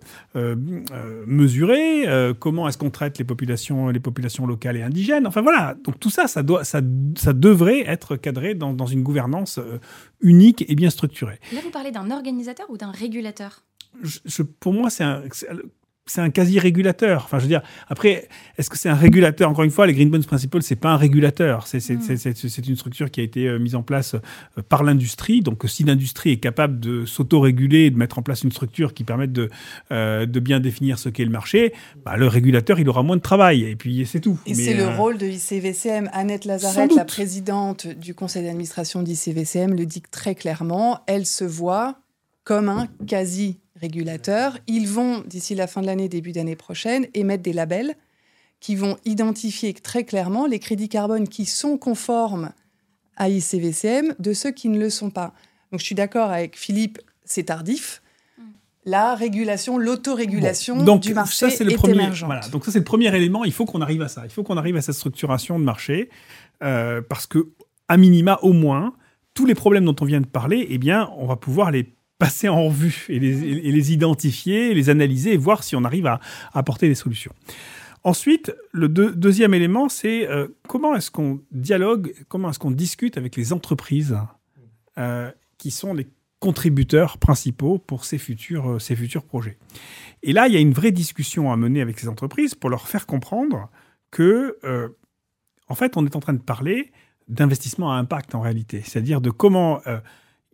[1.26, 2.06] mesurer
[2.40, 6.10] Comment est-ce qu'on traite les populations, les populations locales et indigènes Enfin voilà, donc tout
[6.10, 6.82] ça, ça, doit, ça,
[7.16, 9.60] ça devrait être cadré dans, dans une gouvernance
[10.22, 11.40] unique et bien structurée.
[11.54, 13.64] Là, vous parlez d'un organisateur ou d'un régulateur?
[14.04, 15.24] Je, pour moi, c'est un,
[16.12, 17.24] c'est un quasi-régulateur.
[17.26, 19.50] Enfin, je veux dire, après, est-ce que c'est un régulateur?
[19.50, 21.68] Encore une fois, les Green Bonds Principles, c'est pas un régulateur.
[21.68, 22.62] C'est mm.
[22.68, 25.42] une structure qui a été euh, mise en place euh, par l'industrie.
[25.42, 29.04] Donc, si l'industrie est capable de s'auto-réguler et de mettre en place une structure qui
[29.04, 29.50] permette de,
[29.92, 33.22] euh, de bien définir ce qu'est le marché, bah, le régulateur, il aura moins de
[33.22, 33.64] travail.
[33.64, 34.40] Et puis, c'est tout.
[34.46, 36.10] Et c'est le rôle de ICVCM.
[36.14, 41.02] Annette Lazarette, la présidente du conseil d'administration d'ICVCM, le dit très clairement.
[41.08, 42.00] Elle se voit
[42.44, 44.58] comme un quasi régulateurs.
[44.68, 47.96] Ils vont, d'ici la fin de l'année, début d'année prochaine, émettre des labels
[48.60, 52.52] qui vont identifier très clairement les crédits carbone qui sont conformes
[53.16, 55.34] à ICVCM de ceux qui ne le sont pas.
[55.72, 58.02] Donc je suis d'accord avec Philippe, c'est tardif.
[58.38, 58.44] Mm.
[58.86, 63.16] La régulation, l'autorégulation du marché ça, le est premier, Voilà, donc ça c'est le premier
[63.16, 63.46] élément.
[63.46, 64.24] Il faut qu'on arrive à ça.
[64.26, 66.10] Il faut qu'on arrive à cette structuration de marché
[66.64, 67.50] euh, parce que
[67.88, 68.94] à minima au moins
[69.34, 72.50] tous les problèmes dont on vient de parler, eh bien on va pouvoir les passer
[72.50, 76.20] en revue et les, identifier, les analyser et voir si on arrive à,
[76.54, 77.34] apporter des solutions.
[78.04, 83.36] Ensuite, le deuxième élément, c'est euh, comment est-ce qu'on dialogue, comment est-ce qu'on discute avec
[83.36, 84.18] les entreprises
[84.98, 86.08] euh, qui sont les
[86.40, 89.58] contributeurs principaux pour ces futurs, euh, ces futurs projets.
[90.24, 92.88] Et là, il y a une vraie discussion à mener avec ces entreprises pour leur
[92.88, 93.70] faire comprendre
[94.12, 94.58] que,
[95.68, 96.92] en fait, on est en train de parler
[97.28, 99.82] d'investissement à impact en réalité, c'est-à-dire de comment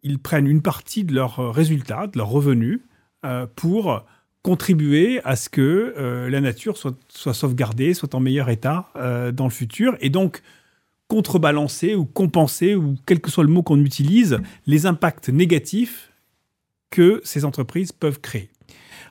[0.06, 2.80] ils prennent une partie de leurs euh, résultats, de leurs revenus,
[3.26, 4.06] euh, pour
[4.43, 8.88] contribuer à ce que euh, la nature soit, soit, sauvegardée, soit en meilleur état
[9.34, 10.43] dans le futur, et donc
[11.08, 14.38] contrebalancer ou compenser, ou quel que soit le mot qu'on utilise,
[14.68, 16.12] les impacts négatifs
[16.91, 18.49] que ces entreprises peuvent créer.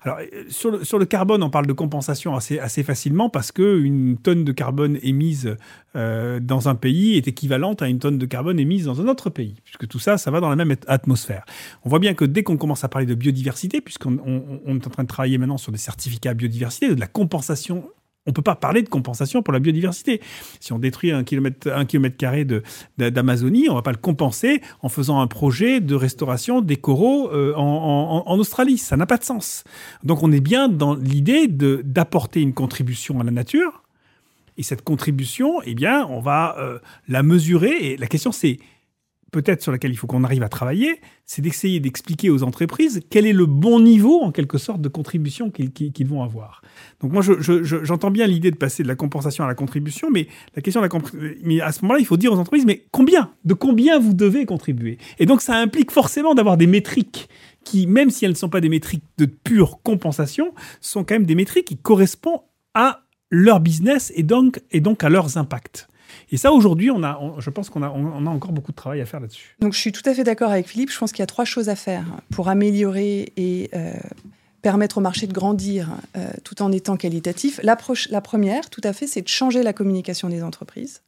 [0.04, 4.52] Alors, euh, sur le, carbone, on parle de compensation assez, facilement parce qu'une tonne de
[4.52, 5.56] carbone émise
[5.96, 9.30] euh, dans un pays est équivalente à une tonne de carbone émise dans un autre
[9.30, 11.44] pays, puisque tout ça, ça va dans la même atmosphère.
[11.84, 14.90] On voit bien que dès qu'on commence à parler de biodiversité, puisqu'on on, est en
[14.90, 17.88] train de travailler maintenant sur des certificats biodiversité, de la compensation
[18.26, 20.20] on ne peut pas parler de compensation pour la biodiversité.
[20.60, 22.46] Si on détruit un kilomètre, un kilomètre carré
[22.98, 27.30] d'Amazonie, on ne va pas le compenser en faisant un projet de restauration des coraux
[27.32, 28.78] euh, en, Australie.
[28.78, 29.64] Ça n'a pas de sens.
[30.02, 33.82] Donc on est bien dans l'idée d'apporter une contribution à la nature.
[34.56, 37.92] Et cette contribution, eh bien, on va euh, la mesurer.
[37.92, 38.58] Et la question, c'est
[39.34, 43.26] peut-être sur laquelle il faut qu'on arrive à travailler, c'est d'essayer d'expliquer aux entreprises quel
[43.26, 46.62] est le bon niveau, en quelque sorte, de contribution qu'ils vont avoir.
[47.00, 50.62] Donc moi, j'entends bien l'idée de passer de la compensation à la contribution, mais la
[50.62, 53.32] question à ce moment-là, il faut dire aux entreprises, mais combien?
[53.44, 54.98] De combien vous devez contribuer?
[55.18, 57.28] Et donc, ça implique forcément d'avoir des métriques
[57.64, 61.26] qui, même si elles ne sont pas des métriques de pure compensation, sont quand même
[61.26, 62.42] des métriques qui correspondent
[62.74, 64.60] à leur business et donc
[65.02, 65.88] à leurs impacts.
[66.30, 69.20] Et ça, aujourd'hui, on a, je pense qu'on a, encore beaucoup de travail à faire
[69.20, 69.56] là-dessus.
[69.60, 70.90] Donc, je suis tout à fait d'accord avec Philippe.
[70.90, 73.92] Je pense qu'il y a trois choses à faire pour améliorer et euh,
[74.62, 77.60] permettre au marché de grandir euh, tout en étant qualitatif.
[77.62, 81.02] La, première, tout à fait, c'est de changer la communication des entreprises.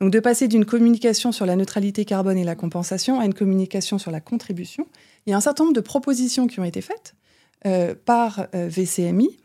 [0.00, 3.98] Donc, de passer d'une communication sur la neutralité carbone et la compensation à une communication
[3.98, 4.86] sur la contribution.
[5.26, 7.14] Il y a un certain nombre de propositions qui ont été faites
[7.66, 9.36] euh, par VCMI.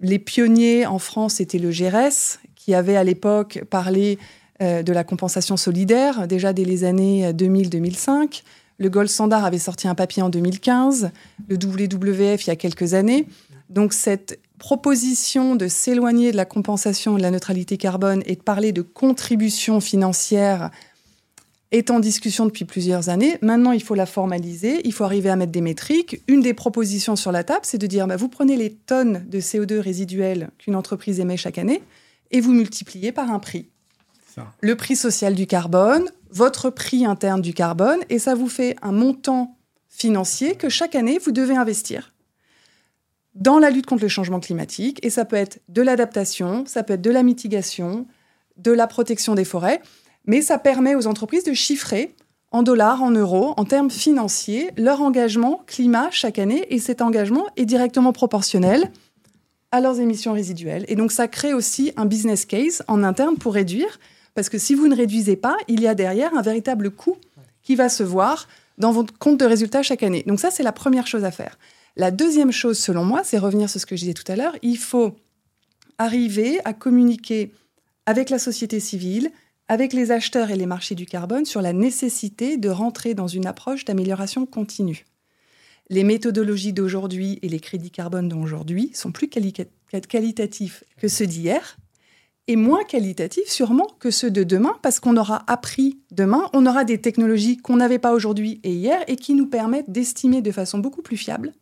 [0.00, 4.18] les pionniers en France, c'était le GRS, qui avait à l'époque parlé
[4.60, 8.42] euh, de la compensation solidaire, déjà dès les années 2000-2005.
[8.78, 11.10] Le Gold Standard avait sorti un papier en 2015,
[11.48, 13.26] le WWF il y a quelques années.
[13.70, 18.72] Donc cette proposition de s'éloigner de la compensation de la neutralité carbone et de parler
[18.72, 20.70] de contribution financière
[21.72, 23.38] est en discussion depuis plusieurs années.
[23.42, 26.20] Maintenant, il faut la formaliser, il faut arriver à mettre des métriques.
[26.26, 29.40] Une des propositions sur la table, c'est de dire, bah, vous prenez les tonnes de
[29.40, 31.80] CO2 résiduelles qu'une entreprise émet chaque année,
[32.30, 33.70] et vous multipliez par un prix.
[34.60, 38.92] Le prix social du carbone, votre prix interne du carbone, et ça vous fait un
[38.92, 39.58] montant
[39.88, 42.12] financier que chaque année, vous devez investir
[43.34, 44.98] dans la lutte contre le changement climatique.
[45.04, 48.06] Et ça peut être de l'adaptation, ça peut être de la mitigation,
[48.56, 49.80] de la protection des forêts,
[50.26, 52.14] mais ça permet aux entreprises de chiffrer
[52.52, 56.66] en dollars, en euros, en termes financiers, leur engagement climat chaque année.
[56.70, 58.90] Et cet engagement est directement proportionnel
[59.72, 60.84] à leurs émissions résiduelles.
[60.88, 63.98] Et donc ça crée aussi un business case en interne pour réduire,
[64.34, 67.16] parce que si vous ne réduisez pas, il y a derrière un véritable coût
[67.62, 68.48] qui va se voir
[68.78, 70.24] dans votre compte de résultats chaque année.
[70.26, 71.58] Donc ça, c'est la première chose à faire.
[71.96, 74.56] La deuxième chose, selon moi, c'est revenir sur ce que je disais tout à l'heure,
[74.62, 75.14] il faut
[75.98, 77.52] arriver à communiquer
[78.06, 79.30] avec la société civile,
[79.68, 83.46] avec les acheteurs et les marchés du carbone sur la nécessité de rentrer dans une
[83.46, 85.04] approche d'amélioration continue
[85.90, 91.76] les méthodologies d'aujourd'hui et les crédits carbone d'aujourd'hui sont plus qualitatifs que ceux d'hier
[92.46, 96.84] et moins qualitatifs sûrement que ceux de demain parce qu'on aura appris demain, on aura
[96.84, 100.78] des technologies qu'on n'avait pas aujourd'hui et hier et qui nous permettent d'estimer de façon
[100.78, 101.52] beaucoup plus fiable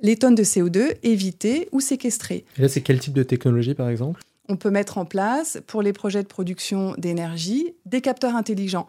[0.00, 2.44] les tonnes de CO2 évitées ou séquestrées.
[2.58, 4.20] Et là, c'est quel type de technologie par exemple?
[4.48, 8.86] On peut mettre en place pour les projets de production d'énergie des capteurs intelligents.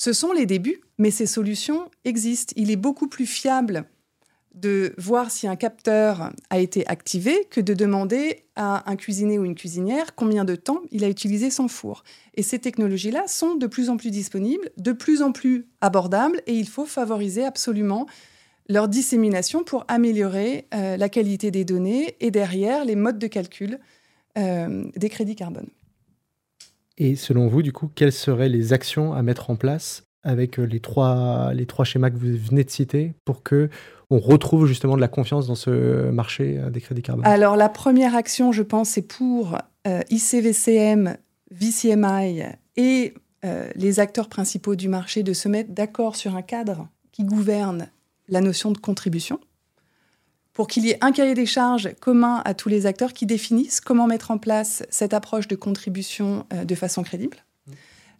[0.00, 2.54] Ce sont les débuts, mais ces solutions existent.
[2.56, 3.84] Il est beaucoup plus fiable
[4.54, 9.44] de voir si un capteur a été activé que de demander à un cuisinier ou
[9.44, 12.02] une cuisinière combien de temps il a utilisé son four.
[12.34, 16.54] Et ces technologies-là sont de plus en plus disponibles, de plus en plus abordables, et
[16.54, 18.06] il faut favoriser absolument
[18.70, 23.78] leur dissémination pour améliorer euh, la qualité des données et derrière les modes de calcul
[24.38, 25.68] euh, des crédits carbone.
[27.00, 30.64] Et selon vous, du coup, quelles seraient les actions à mettre en place avec euh,
[30.64, 33.70] les trois, les trois schémas que vous venez de citer pour que
[34.10, 37.24] on retrouve justement de la confiance dans ce marché euh, des crédits carbone?
[37.24, 41.16] Alors la première action, je pense, c'est pour euh, ICVCM,
[41.50, 42.42] VCMI
[42.76, 43.14] et
[43.74, 47.88] les acteurs principaux du marché de se mettre d'accord sur un cadre qui gouverne
[48.28, 49.40] la notion de contribution
[50.52, 53.80] pour qu'il y ait un cahier des charges commun à tous les acteurs qui définissent
[53.80, 57.38] comment mettre en place cette approche de contribution euh, de façon crédible.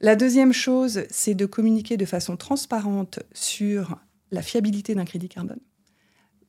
[0.00, 3.98] La deuxième chose, c'est de communiquer de façon transparente sur
[4.30, 5.58] la fiabilité d'un crédit carbone.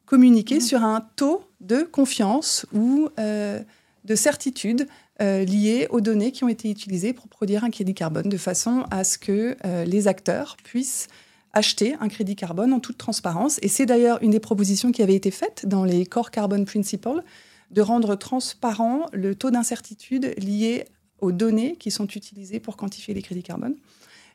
[0.05, 0.61] Communiquer mmh.
[0.61, 3.59] sur un taux de confiance ou euh,
[4.05, 4.87] de certitude
[5.21, 8.85] euh, lié aux données qui ont été utilisées pour produire un crédit carbone, de façon
[8.89, 11.07] à ce que les acteurs puissent
[11.53, 13.59] acheter un crédit carbone en toute transparence.
[13.61, 17.23] Et c'est d'ailleurs une des propositions qui avait été faite dans les Core Carbon Principles,
[17.71, 20.85] de rendre transparent le taux d'incertitude lié
[21.19, 23.75] aux données qui sont utilisées pour quantifier les crédits carbone.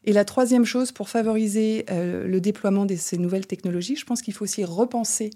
[0.04, 4.22] Et la troisième chose, pour favoriser euh, le déploiement de ces nouvelles technologies, je pense
[4.22, 5.30] qu'il faut aussi repenser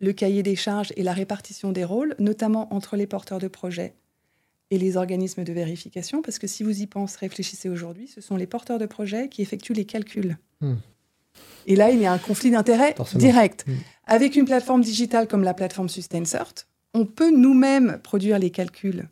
[0.00, 3.94] le cahier des charges et la répartition des rôles, notamment entre les porteurs de projets
[4.70, 8.36] et les organismes de vérification, parce que si vous y pensez, réfléchissez aujourd'hui, ce sont
[8.36, 10.36] les porteurs de projets qui effectuent les calculs.
[10.60, 10.76] Hmm.
[11.66, 13.64] Et là, il y a un conflit d'intérêts direct.
[13.66, 13.74] Hmm.
[14.06, 16.54] Avec une plateforme digitale comme la plateforme SustainCert,
[16.94, 19.08] on peut nous-mêmes produire les calculs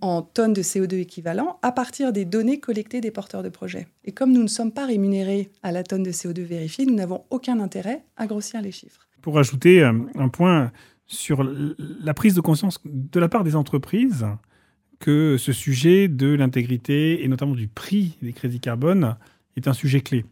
[0.00, 3.88] en tonnes de CO2 équivalent à partir des données collectées des porteurs de projets.
[4.04, 7.24] Et comme nous ne sommes pas rémunérés à la tonne de CO2 vérifiée, nous n'avons
[7.30, 9.08] aucun intérêt à grossir les chiffres.
[9.22, 10.72] Pour ajouter euh, un point
[11.06, 14.26] sur la prise de conscience de la part des entreprises
[15.00, 19.16] que ce sujet de l'intégrité et notamment du prix des crédits carbone
[19.56, 20.24] est un sujet clé.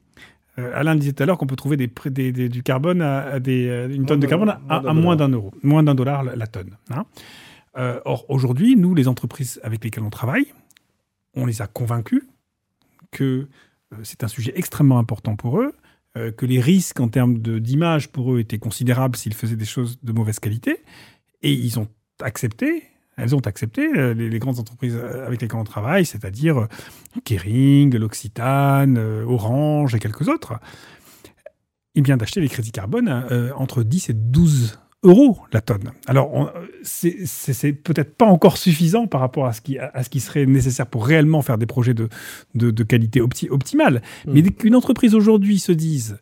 [0.58, 3.88] Euh, Alain disait tout à l'heure qu'on peut trouver des, du carbone à, des, euh,
[3.88, 6.76] une tonne de carbone à, moins d'un euro, moins d'un dollar la, tonne.
[6.90, 7.04] Hein.
[7.76, 10.46] Euh, or, aujourd'hui, nous, les entreprises avec lesquelles on travaille,
[11.34, 12.22] on les a convaincus
[13.10, 13.48] que
[14.02, 15.72] c'est un sujet extrêmement important pour eux,
[16.14, 20.12] que les risques en termes d'image pour eux étaient considérables s'ils faisaient des choses de
[20.12, 20.82] mauvaise qualité,
[21.42, 21.88] et ils ont
[22.20, 22.82] accepté
[23.18, 26.66] elles ont accepté, euh, les, grandes entreprises euh, avec lesquelles on travaille, c'est-à-dire euh,
[27.24, 30.54] Kering, l'Occitane, Orange et quelques autres,
[31.94, 35.90] il vient d'acheter les crédits carbone entre 10 et 12 euros la tonne.
[36.06, 36.52] Alors,
[36.82, 40.86] c'est peut-être pas encore suffisant par rapport à ce, qui, à ce qui serait nécessaire
[40.86, 42.08] pour réellement faire des projets de,
[42.54, 44.02] de, qualité optimale.
[44.26, 44.32] Mmh.
[44.32, 46.18] Mais qu'une entreprise aujourd'hui se dise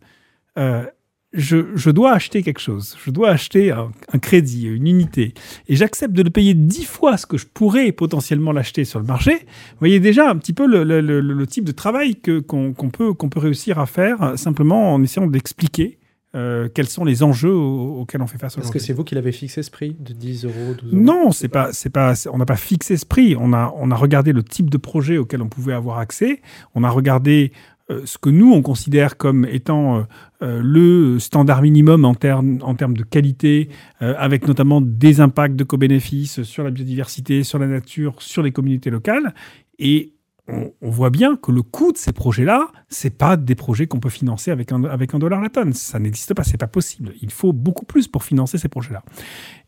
[1.37, 5.35] je, dois acheter quelque chose, je dois acheter un, crédit, une unité,
[5.69, 9.07] et j'accepte de le payer dix fois ce que je pourrais potentiellement l'acheter sur le
[9.07, 13.41] marché, vous voyez déjà un petit peu le, type de travail qu'on peut, qu'on peut
[13.41, 15.99] réussir à faire simplement en essayant d'expliquer
[16.37, 19.33] euh, quels sont les enjeux auxquels on fait face Est-ce que c'est vous qui l'avez
[19.33, 21.03] fixé ce prix de 10 euros, 12 euros?
[21.03, 23.35] Non, c'est pas, c'est pas, on n'a pas fixé ce prix.
[23.39, 26.43] On a, on a regardé le type de projet auquel on pouvait avoir accès.
[26.75, 27.53] On a regardé
[27.89, 30.03] ce que nous, on considère comme étant euh,
[30.43, 33.69] euh, le standard minimum en, termes en termes de qualité,
[34.01, 38.91] avec notamment des impacts de co-bénéfices sur la biodiversité, sur la nature, sur les communautés
[38.91, 39.35] locales.
[39.79, 40.16] Et
[40.49, 44.11] on, voit bien que le coût de ces projets-là, c'est pas des projets qu'on peut
[44.11, 45.73] financer avec un, dollar la tonne.
[45.73, 47.15] Ça n'existe pas, c'est pas possible.
[47.21, 49.03] Il faut beaucoup plus pour financer ces projets-là.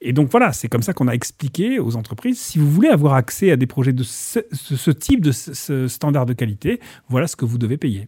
[0.00, 3.14] Et donc voilà, c'est comme ça qu'on a expliqué aux entreprises, si vous voulez avoir
[3.14, 7.44] accès à des projets de ce, type, de ce standard de qualité, voilà ce que
[7.44, 8.06] vous devez payer.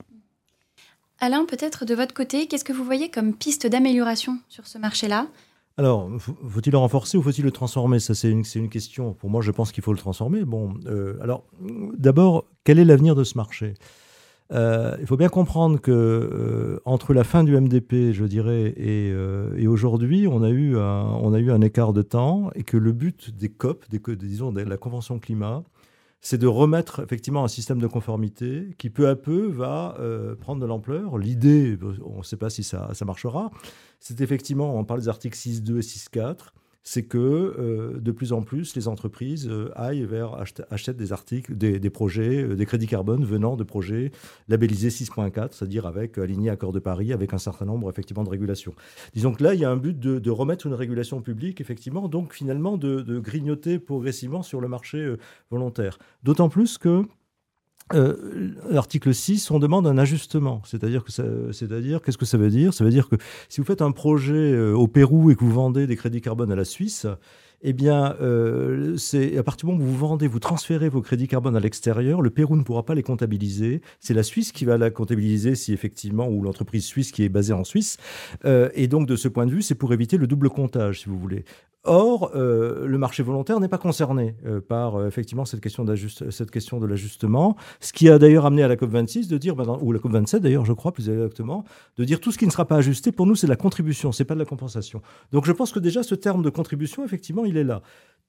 [1.19, 5.27] Alain, peut-être de votre côté, qu'est-ce que vous voyez comme piste d'amélioration sur ce marché-là?
[5.81, 8.01] Alors, faut-il le renforcer ou faut-il le transformer?
[8.01, 9.15] Ça, c'est une, question.
[9.15, 10.45] Pour moi, je pense qu'il faut le transformer.
[10.45, 11.43] Bon, euh, alors,
[11.97, 13.73] d'abord, quel est l'avenir de ce marché?
[14.53, 19.67] Euh, il faut bien comprendre que euh, entre la fin du MDP, je dirais, et,
[19.67, 24.53] aujourd'hui, on a eu un, écart de temps et que le but des COP, disons
[24.53, 25.63] de la Convention climat,
[26.21, 29.97] c'est de remettre effectivement un système de conformité qui peu à peu va
[30.41, 31.17] prendre de l'ampleur.
[31.19, 33.51] L'idée, on ne sait pas si ça, ça marchera,
[34.01, 36.37] c'est effectivement, on parle des articles 6.2 et 6.4,
[36.83, 41.55] c'est que euh, de plus en plus les entreprises euh, aillent vers achètent des articles,
[41.57, 44.13] des, projets, euh, des crédits carbone venant de projets
[44.49, 48.75] labellisés 6.4, c'est-à-dire avec aligné accord de Paris, avec un certain nombre effectivement de régulations.
[49.15, 52.33] Disons que là, il y a un but de, remettre une régulation publique, effectivement, donc
[52.33, 55.17] finalement de grignoter progressivement sur le marché
[55.51, 55.99] volontaire.
[56.23, 57.05] D'autant plus que
[57.95, 60.63] euh, l'article 6, on demande un ajustement.
[60.65, 61.11] C'est-à-dire que
[61.53, 62.73] c'est-à-dire qu'est-ce que ça veut dire?
[62.75, 63.17] Ça veut dire que
[63.49, 66.53] si vous faites un projet euh, au Pérou et que vous vendez des crédits carbone
[66.53, 67.07] à la Suisse,
[67.63, 71.29] eh bien, euh, c'est à partir du moment où vous vendez, vous transférez vos crédits
[71.29, 73.83] carbone à l'extérieur, le Pérou ne pourra pas les comptabiliser.
[73.99, 77.53] C'est la Suisse qui va la comptabiliser si effectivement, ou l'entreprise suisse qui est basée
[77.53, 77.99] en Suisse.
[78.45, 81.19] et donc, de ce point de vue, c'est pour éviter le double comptage, si vous
[81.19, 81.45] voulez.
[81.85, 85.87] Or, euh, le marché volontaire n'est pas concerné euh, par euh, effectivement cette question,
[86.31, 89.65] cette question de l'ajustement, ce qui a d'ailleurs amené à la COP26 de dire, bah,
[89.81, 91.65] ou la COP27 d'ailleurs, je crois plus exactement,
[91.97, 94.27] de dire tout ce qui ne sera pas ajusté, pour nous, c'est la contribution, c'est
[94.27, 95.01] pas de la compensation.
[95.33, 97.81] Donc je pense que déjà ce terme de contribution, effectivement, il est là.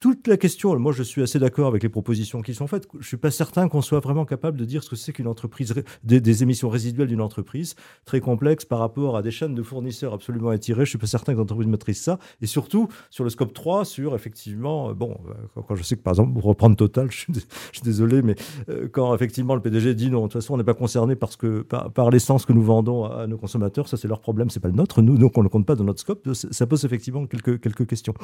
[0.02, 2.98] Toute la question, moi je suis assez d'accord avec les propositions qui sont faites, je
[2.98, 5.74] ne suis pas certain qu'on soit vraiment capable de dire ce que c'est qu'une entreprise,
[6.02, 10.50] des, émissions résiduelles d'une entreprise, très complexe par rapport à des chaînes de fournisseurs absolument
[10.50, 13.54] étirées, je ne suis pas certain que l'entreprise maîtrise ça, et surtout sur le scope
[13.54, 17.10] 3, sur effectivement, euh, bon, euh, quand je sais que par exemple, pour reprendre Total,
[17.10, 18.34] je suis, désolé, mais
[18.68, 21.36] euh, quand effectivement le PDG dit non, de toute façon on n'est pas concerné parce
[21.36, 24.68] que, par, l'essence que nous vendons à, nos consommateurs, ça c'est leur problème, c'est pas
[24.68, 27.60] le nôtre, nous donc on ne compte pas dans notre scope, ça pose effectivement quelques,
[27.60, 28.14] quelques questions.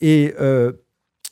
[0.00, 0.32] Et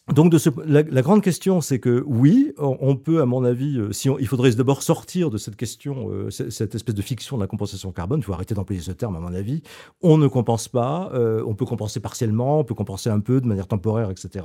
[0.08, 0.34] donc,
[0.66, 4.50] la, grande question, c'est que oui, on, peut, à mon avis, euh, si il faudrait
[4.50, 8.18] d'abord sortir de cette question, euh, cette espèce de fiction de la compensation carbone.
[8.18, 9.62] Il faut arrêter d'employer ce terme, à mon avis.
[10.02, 11.08] On ne compense pas.
[11.14, 14.44] Euh, on peut compenser partiellement, on peut compenser un peu de manière temporaire, etc.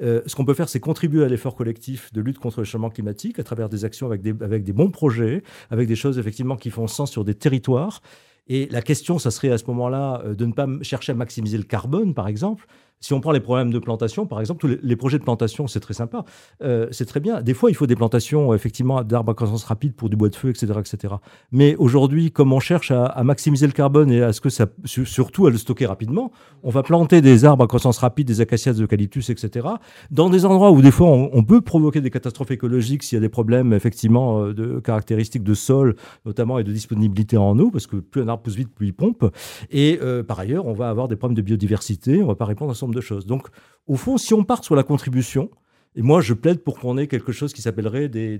[0.00, 3.38] ce qu'on peut faire, c'est contribuer à l'effort collectif de lutte contre le changement climatique
[3.38, 6.68] à travers des actions avec des, avec des bons projets, avec des choses effectivement qui
[6.68, 8.02] font sens sur des territoires
[8.46, 11.64] Et la question, ça serait à ce moment-là de ne pas chercher à maximiser le
[11.64, 12.66] carbone, par exemple,
[13.02, 15.80] si on prend les problèmes de plantation, par exemple, tous les, projets de plantation, c'est
[15.80, 16.24] très sympa,
[16.62, 17.42] euh, c'est très bien.
[17.42, 20.36] Des fois, il faut des plantations, effectivement, d'arbres à croissance rapide pour du bois de
[20.36, 20.72] feu, etc.
[20.78, 21.14] etc.
[21.50, 25.46] Mais aujourd'hui, comme on cherche à, maximiser le carbone et à ce que ça, surtout
[25.46, 26.30] à le stocker rapidement,
[26.62, 29.66] on va planter des arbres à croissance rapide, des acacias, des eucalyptus, etc.
[30.12, 33.20] Dans des endroits où, des fois, on, peut provoquer des catastrophes écologiques s'il y a
[33.20, 37.88] des problèmes, effectivement, euh, de caractéristiques de sol, notamment, et de disponibilité en eau, parce
[37.88, 39.28] que plus un arbre pousse vite, plus il pompe.
[39.72, 42.44] Et euh, par ailleurs, on va avoir des problèmes de biodiversité, on ne va pas
[42.44, 43.26] répondre à de choses.
[43.26, 43.48] Donc,
[43.86, 45.50] au fond, si on part sur la contribution,
[45.94, 48.38] et moi, je plaide pour qu'on ait quelque chose qui s'appellerait des,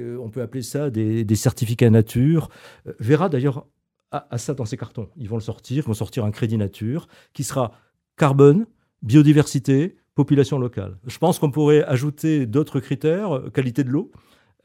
[0.00, 2.48] euh, on peut appeler ça des, certificats nature.
[2.86, 3.66] Euh, Verra d'ailleurs
[4.10, 5.08] à, ça dans ses cartons.
[5.16, 7.72] Ils vont le sortir, ils vont sortir un crédit nature qui sera
[8.16, 8.66] carbone,
[9.02, 10.98] biodiversité, population locale.
[11.06, 14.10] Je pense qu'on pourrait ajouter d'autres critères, euh, qualité de l'eau.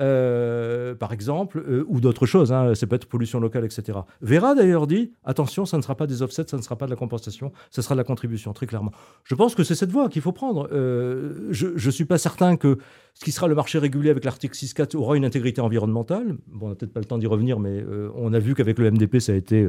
[0.01, 3.99] Euh, par exemple, euh, ou d'autres choses, hein, ça peut être pollution locale, etc.
[4.21, 6.89] Vera d'ailleurs dit, attention, ça ne sera pas des offsets, ça ne sera pas de
[6.89, 8.91] la compensation, ça sera de la contribution, très clairement.
[9.23, 10.67] Je pense que c'est cette voie qu'il faut prendre.
[10.71, 12.79] Euh, je ne suis pas certain que
[13.13, 16.37] ce qui sera le marché régulier avec l'article 6.4 aura une intégrité environnementale.
[16.47, 17.85] Bon, on n'a peut-être pas le temps d'y revenir, mais
[18.15, 19.67] on a vu qu'avec le MDP, ça a, été,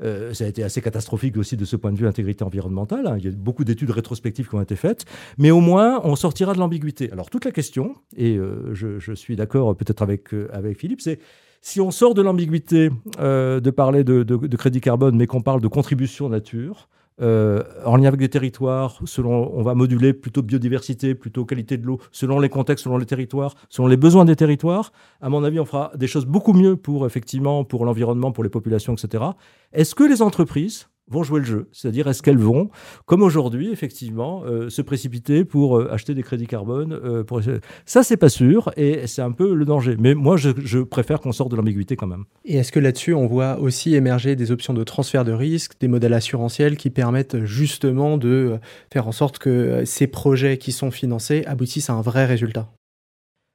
[0.00, 3.08] ça a été assez catastrophique aussi de ce point de vue intégrité environnementale.
[3.08, 3.16] Hein.
[3.18, 5.06] Il y a beaucoup d'études rétrospectives qui ont été faites,
[5.38, 7.10] mais au moins, on sortira de l'ambiguïté.
[7.10, 8.38] Alors, toute la question, et
[8.72, 11.18] je suis d'accord peut-être avec, euh, avec Philippe, c'est
[11.60, 12.90] si on sort de l'ambiguïté
[13.20, 16.90] euh, de parler de, crédit carbone, mais qu'on parle de contribution nature,
[17.22, 21.86] euh, en lien avec des territoires, selon, on va moduler plutôt biodiversité, plutôt qualité de
[21.86, 24.92] l'eau, selon les contextes, selon les territoires, selon les besoins des territoires.
[25.22, 28.50] À mon avis, on fera des choses beaucoup mieux pour effectivement pour l'environnement, pour les
[28.50, 29.24] populations, etc.
[29.72, 31.68] Est-ce que les entreprises vont jouer le jeu.
[31.72, 32.70] C'est-à-dire, est-ce qu'elles vont,
[33.06, 37.40] comme aujourd'hui, effectivement, euh, se précipiter pour euh, acheter des crédits carbone euh, pour...
[37.84, 39.96] Ça, c'est pas sûr et c'est un peu le danger.
[39.98, 42.24] Mais moi, je, préfère qu'on sorte de l'ambiguïté quand même.
[42.44, 45.88] Et est-ce que là-dessus, on voit aussi émerger des options de transfert de risque, des
[45.88, 48.58] modèles assurantiels qui permettent justement de
[48.92, 52.68] faire en sorte que ces projets qui sont financés aboutissent à un vrai résultat?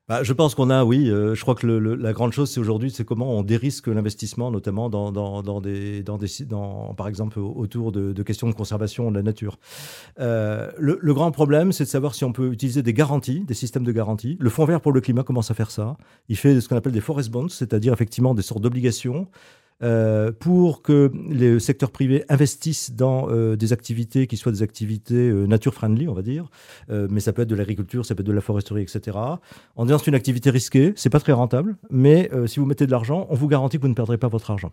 [0.10, 1.08] Bah, je pense qu'on a, oui.
[1.08, 4.90] Euh, je crois que la grande chose, c'est aujourd'hui, c'est comment on dérisque l'investissement, notamment
[4.90, 9.22] dans, dans, des, dans des, dans, par exemple, autour de, questions de conservation de la
[9.22, 9.60] nature.
[10.20, 13.84] Euh, le, grand problème, c'est de savoir si on peut utiliser des garanties, des systèmes
[13.84, 14.36] de garantie.
[14.40, 15.96] Le Fonds vert pour le climat commence à faire ça.
[16.28, 19.28] Il fait ce qu'on appelle des forest bonds, c'est-à-dire effectivement des sortes d'obligations
[19.82, 25.30] euh, pour que les secteurs privés investissent dans euh, des activités qui soient des activités
[25.30, 26.50] euh, nature-friendly, on va dire.
[26.90, 29.18] mais ça peut être de l'agriculture, ça peut être de la foresterie, etc.
[29.76, 32.92] En disant c'est une activité risquée, c'est pas très rentable, mais si vous mettez de
[32.92, 34.72] l'argent, on vous garantit que vous ne perdrez pas votre argent.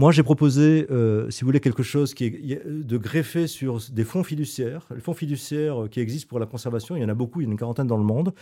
[0.00, 4.04] Moi, j'ai proposé, euh, si vous voulez, quelque chose qui est de greffer sur des
[4.04, 4.86] fonds fiduciaires.
[4.94, 7.46] Les fonds fiduciaires qui existent pour la conservation, il y en a beaucoup, il y
[7.48, 8.32] en a une quarantaine dans le monde.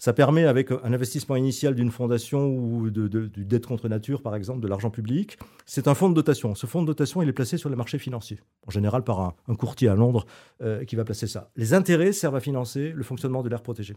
[0.00, 4.58] Ça permet, avec un investissement initial d'une fondation ou de, dette contre nature, par exemple,
[4.58, 6.56] de l'argent public, c'est un fonds de dotation.
[6.56, 9.54] Ce fonds de dotation, il est placé sur les marchés financiers, en général par un,
[9.54, 10.26] courtier à Londres
[10.62, 11.48] euh, qui va placer ça.
[11.54, 13.94] Les intérêts servent à financer le fonctionnement de l'air protégé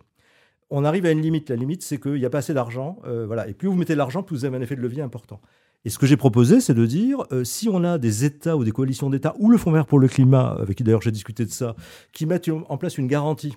[0.70, 1.50] on arrive à une limite.
[1.50, 3.00] La limite, c'est qu'il n'y a pas assez d'argent.
[3.06, 3.48] Euh, voilà.
[3.48, 5.40] Et plus vous mettez de l'argent, plus vous avez un effet de levier important.
[5.88, 8.66] Et ce que j'ai proposé, c'est de dire, euh, si on a des États ou
[8.66, 11.46] des coalitions d'États, ou le Fonds vert pour le climat, avec qui d'ailleurs j'ai discuté
[11.46, 11.78] de ça,
[12.12, 13.56] qui mettent en place une garantie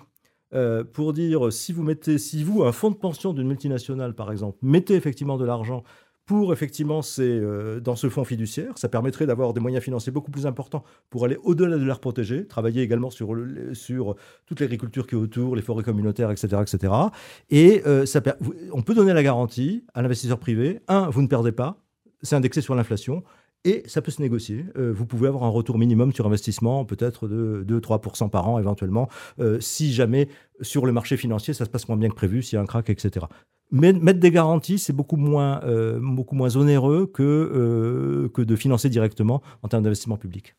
[0.53, 4.31] euh, pour dire, si vous mettez, si vous, un fonds de pension d'une multinationale, par
[4.31, 5.83] exemple, mettez effectivement de l'argent
[6.25, 8.77] pour effectivement c'est euh, dans ce fonds fiduciaire.
[8.77, 12.47] Ça permettrait d'avoir des moyens financiers beaucoup plus importants pour aller au-delà de l'air protégé,
[12.47, 13.35] travailler également sur,
[13.73, 14.15] sur
[14.45, 16.61] toute l'agriculture qui est autour, les forêts communautaires, etc.
[16.61, 16.93] etc.
[17.49, 17.83] Et
[18.71, 21.81] on peut donner la garantie à l'investisseur privé, un, vous ne perdez pas,
[22.21, 23.23] c'est indexé sur l'inflation.
[23.63, 24.65] Et ça peut se négocier.
[24.75, 29.07] Euh, vous pouvez avoir un retour minimum sur investissement, peut-être de 2-3% par an éventuellement,
[29.39, 30.29] euh, si jamais
[30.61, 32.65] sur le marché financier ça se passe moins bien que prévu, s'il y a un
[32.65, 33.27] crack, etc.
[33.69, 35.99] Mais mettre des garanties, c'est beaucoup moins, euh,
[36.55, 40.55] onéreux que, que de financer directement en termes d'investissement public.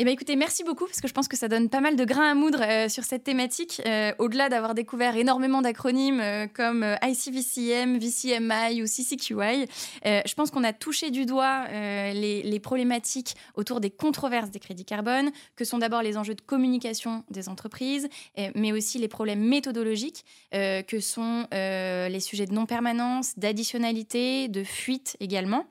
[0.00, 2.04] Eh bien, écoutez, merci beaucoup parce que je pense que ça donne pas mal de
[2.04, 3.82] grains à moudre euh, sur cette thématique.
[3.84, 9.66] Euh, au-delà d'avoir découvert énormément d'acronymes euh, comme ICVCM, VCMI ou CCQI,
[10.04, 14.84] je pense qu'on a touché du doigt les, les, problématiques autour des controverses des crédits
[14.84, 18.08] carbone, que sont d'abord les enjeux de communication des entreprises,
[18.54, 25.66] mais aussi les problèmes méthodologiques, que sont les sujets de non-permanence, d'additionnalité, de fuite également.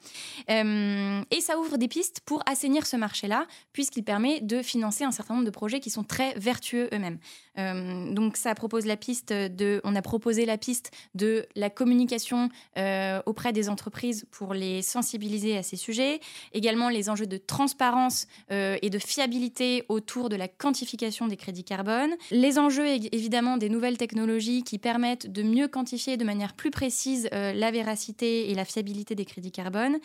[0.50, 5.36] et ça ouvre des pistes pour assainir ce marché-là, puisqu'il permet de financer un certain
[5.36, 7.20] nombre de projets qui sont très vertueux eux-mêmes.
[7.58, 12.50] Euh, donc ça propose la piste de, on a proposé la piste de la communication
[12.78, 16.20] euh, auprès des entreprises pour les sensibiliser à ces sujets.
[16.54, 21.64] Également les enjeux de transparence euh, et de fiabilité autour de la quantification des crédits
[21.64, 22.12] carbone.
[22.32, 27.30] Les enjeux évidemment des nouvelles technologies qui permettent de mieux quantifier de manière plus précise
[27.32, 29.98] la véracité et la fiabilité des crédits carbone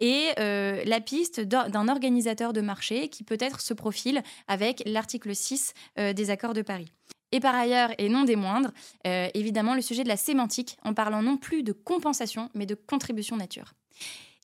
[0.00, 6.30] et la piste d'un organisateur de marché qui peut-être se profile avec l'article 6 des
[6.30, 6.92] accords de Paris.
[7.32, 8.72] Et par ailleurs, et non des moindres,
[9.04, 13.36] évidemment, le sujet de la sémantique, en parlant non plus de compensation, mais de contribution
[13.36, 13.74] nature.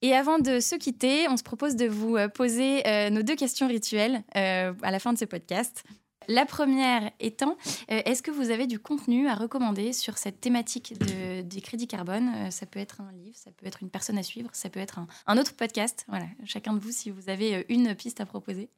[0.02, 4.22] Et avant de se quitter, on se propose de vous poser nos deux questions rituelles
[4.34, 5.84] à la fin de ce podcast.
[6.28, 7.56] La première étant,
[7.90, 12.30] euh, est-ce que vous avez du contenu à recommander sur cette thématique des crédits carbone?
[12.36, 14.80] Euh, Ça peut être un livre, ça peut être une personne à suivre, ça peut
[14.80, 16.04] être un, autre podcast.
[16.08, 18.68] Voilà, chacun de vous, si vous avez euh, une piste à proposer.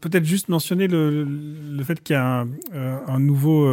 [0.00, 3.72] Peut-être juste mentionner le, fait qu'il y a un, nouveau,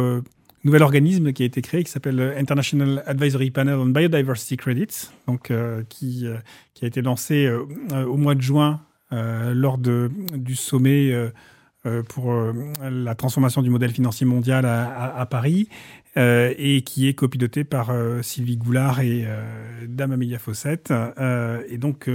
[0.62, 5.52] nouvel organisme qui a été créé qui s'appelle International Advisory Panel on Biodiversity Credits, donc,
[5.88, 11.12] qui, a été lancé au mois de juin lors de, du sommet
[12.08, 12.52] pour euh,
[12.90, 15.68] la transformation du modèle financier mondial à, Paris
[16.16, 19.26] euh, et qui est copiloté par Sylvie Goulard et
[19.86, 20.92] Dame Amélia Fossette
[21.68, 22.08] et donc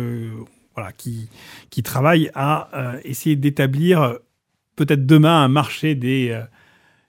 [0.75, 1.29] voilà qui
[1.69, 4.17] qui travaille à essayer d'établir
[4.75, 6.39] peut-être demain un marché des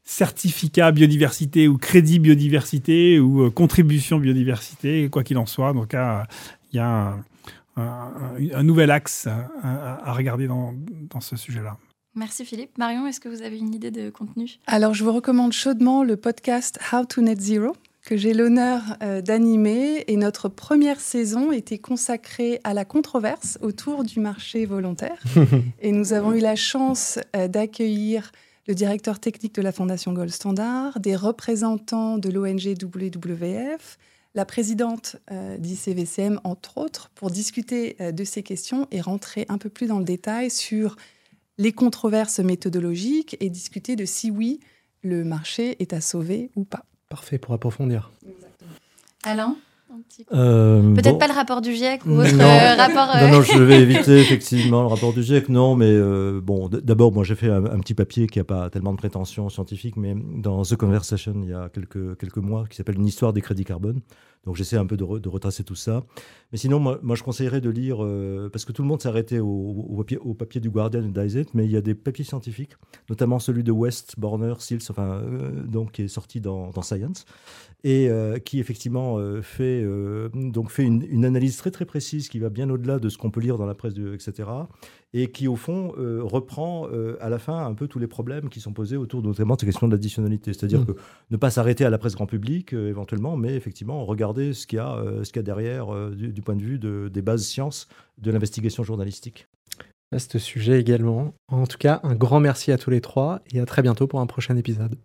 [0.05, 5.73] certificats biodiversité ou crédit biodiversité ou contribution biodiversité, quoi qu'il en soit.
[5.73, 7.17] Donc, il y a
[7.77, 9.27] un, nouvel axe
[9.62, 10.75] à, regarder dans
[11.21, 11.79] ce sujet-là.
[12.15, 12.79] Merci Philippe.
[12.79, 14.59] Marion, est-ce que vous avez une idée de contenu?
[14.67, 19.21] Alors, je vous recommande chaudement le podcast How to Net Zero que j'ai l'honneur euh,
[19.21, 20.05] d'animer.
[20.07, 25.23] Et notre première saison était consacrée à la controverse autour du marché volontaire.
[25.81, 28.31] Et nous avons eu la chance euh, d'accueillir
[28.69, 33.99] le directeur technique de la Fondation Gold Standard, des représentants de l'ONG WWF,
[34.35, 39.69] la présidente euh, d'ICVCM, entre autres, pour discuter de ces questions et rentrer un peu
[39.69, 40.97] plus dans le détail sur
[41.59, 44.61] les controverses méthodologiques et discuter de si oui,
[45.03, 46.85] le marché est à sauver ou pas.
[47.09, 48.11] Parfait pour approfondir.
[49.23, 49.57] Alain
[50.33, 53.17] euh, Peut-être pas le rapport du GIEC ou autre non, euh, rapport.
[53.21, 57.13] Non, non, je vais éviter effectivement le rapport du GIEC, non, mais euh, bon, d'abord,
[57.13, 60.63] moi j'ai fait un, petit papier qui n'a pas tellement de prétention scientifique, mais dans
[60.63, 64.01] The Conversation il y a quelques, quelques mois, qui s'appelle Une histoire des crédits carbone.
[64.45, 66.05] Donc j'essaie un peu de, retracer tout ça.
[66.53, 69.40] Mais sinon, moi, je conseillerais de lire, euh, parce que tout le monde s'est arrêté
[69.40, 70.05] au,
[70.38, 72.72] papier, du Guardian et d'Isaac, mais il y a des papiers scientifiques,
[73.09, 77.24] notamment celui de West, Borner, Seals, enfin, euh, donc, qui est sorti dans, Science,
[77.82, 79.84] et euh, qui effectivement fait,
[80.34, 83.30] donc fait une, une, analyse très très précise qui va bien au-delà de ce qu'on
[83.30, 84.45] peut lire dans la presse, etc
[85.15, 88.49] et qui, au fond, euh, reprend euh, à la fin un peu tous les problèmes
[88.49, 90.53] qui sont posés autour notamment de ces questions d'additionnalité.
[90.53, 90.87] C'est-à-dire mmh.
[90.87, 90.93] que
[91.31, 94.79] ne pas s'arrêter à la presse grand public, euh, éventuellement, mais effectivement regarder ce qu'il
[94.79, 97.89] y a, ce qu'il y a derrière du, point de vue de, des bases sciences
[98.19, 99.47] de l'investigation journalistique.
[100.11, 101.33] À ce sujet également.
[101.49, 104.21] En tout cas, un grand merci à tous les trois et à très bientôt pour
[104.21, 104.97] un prochain épisode.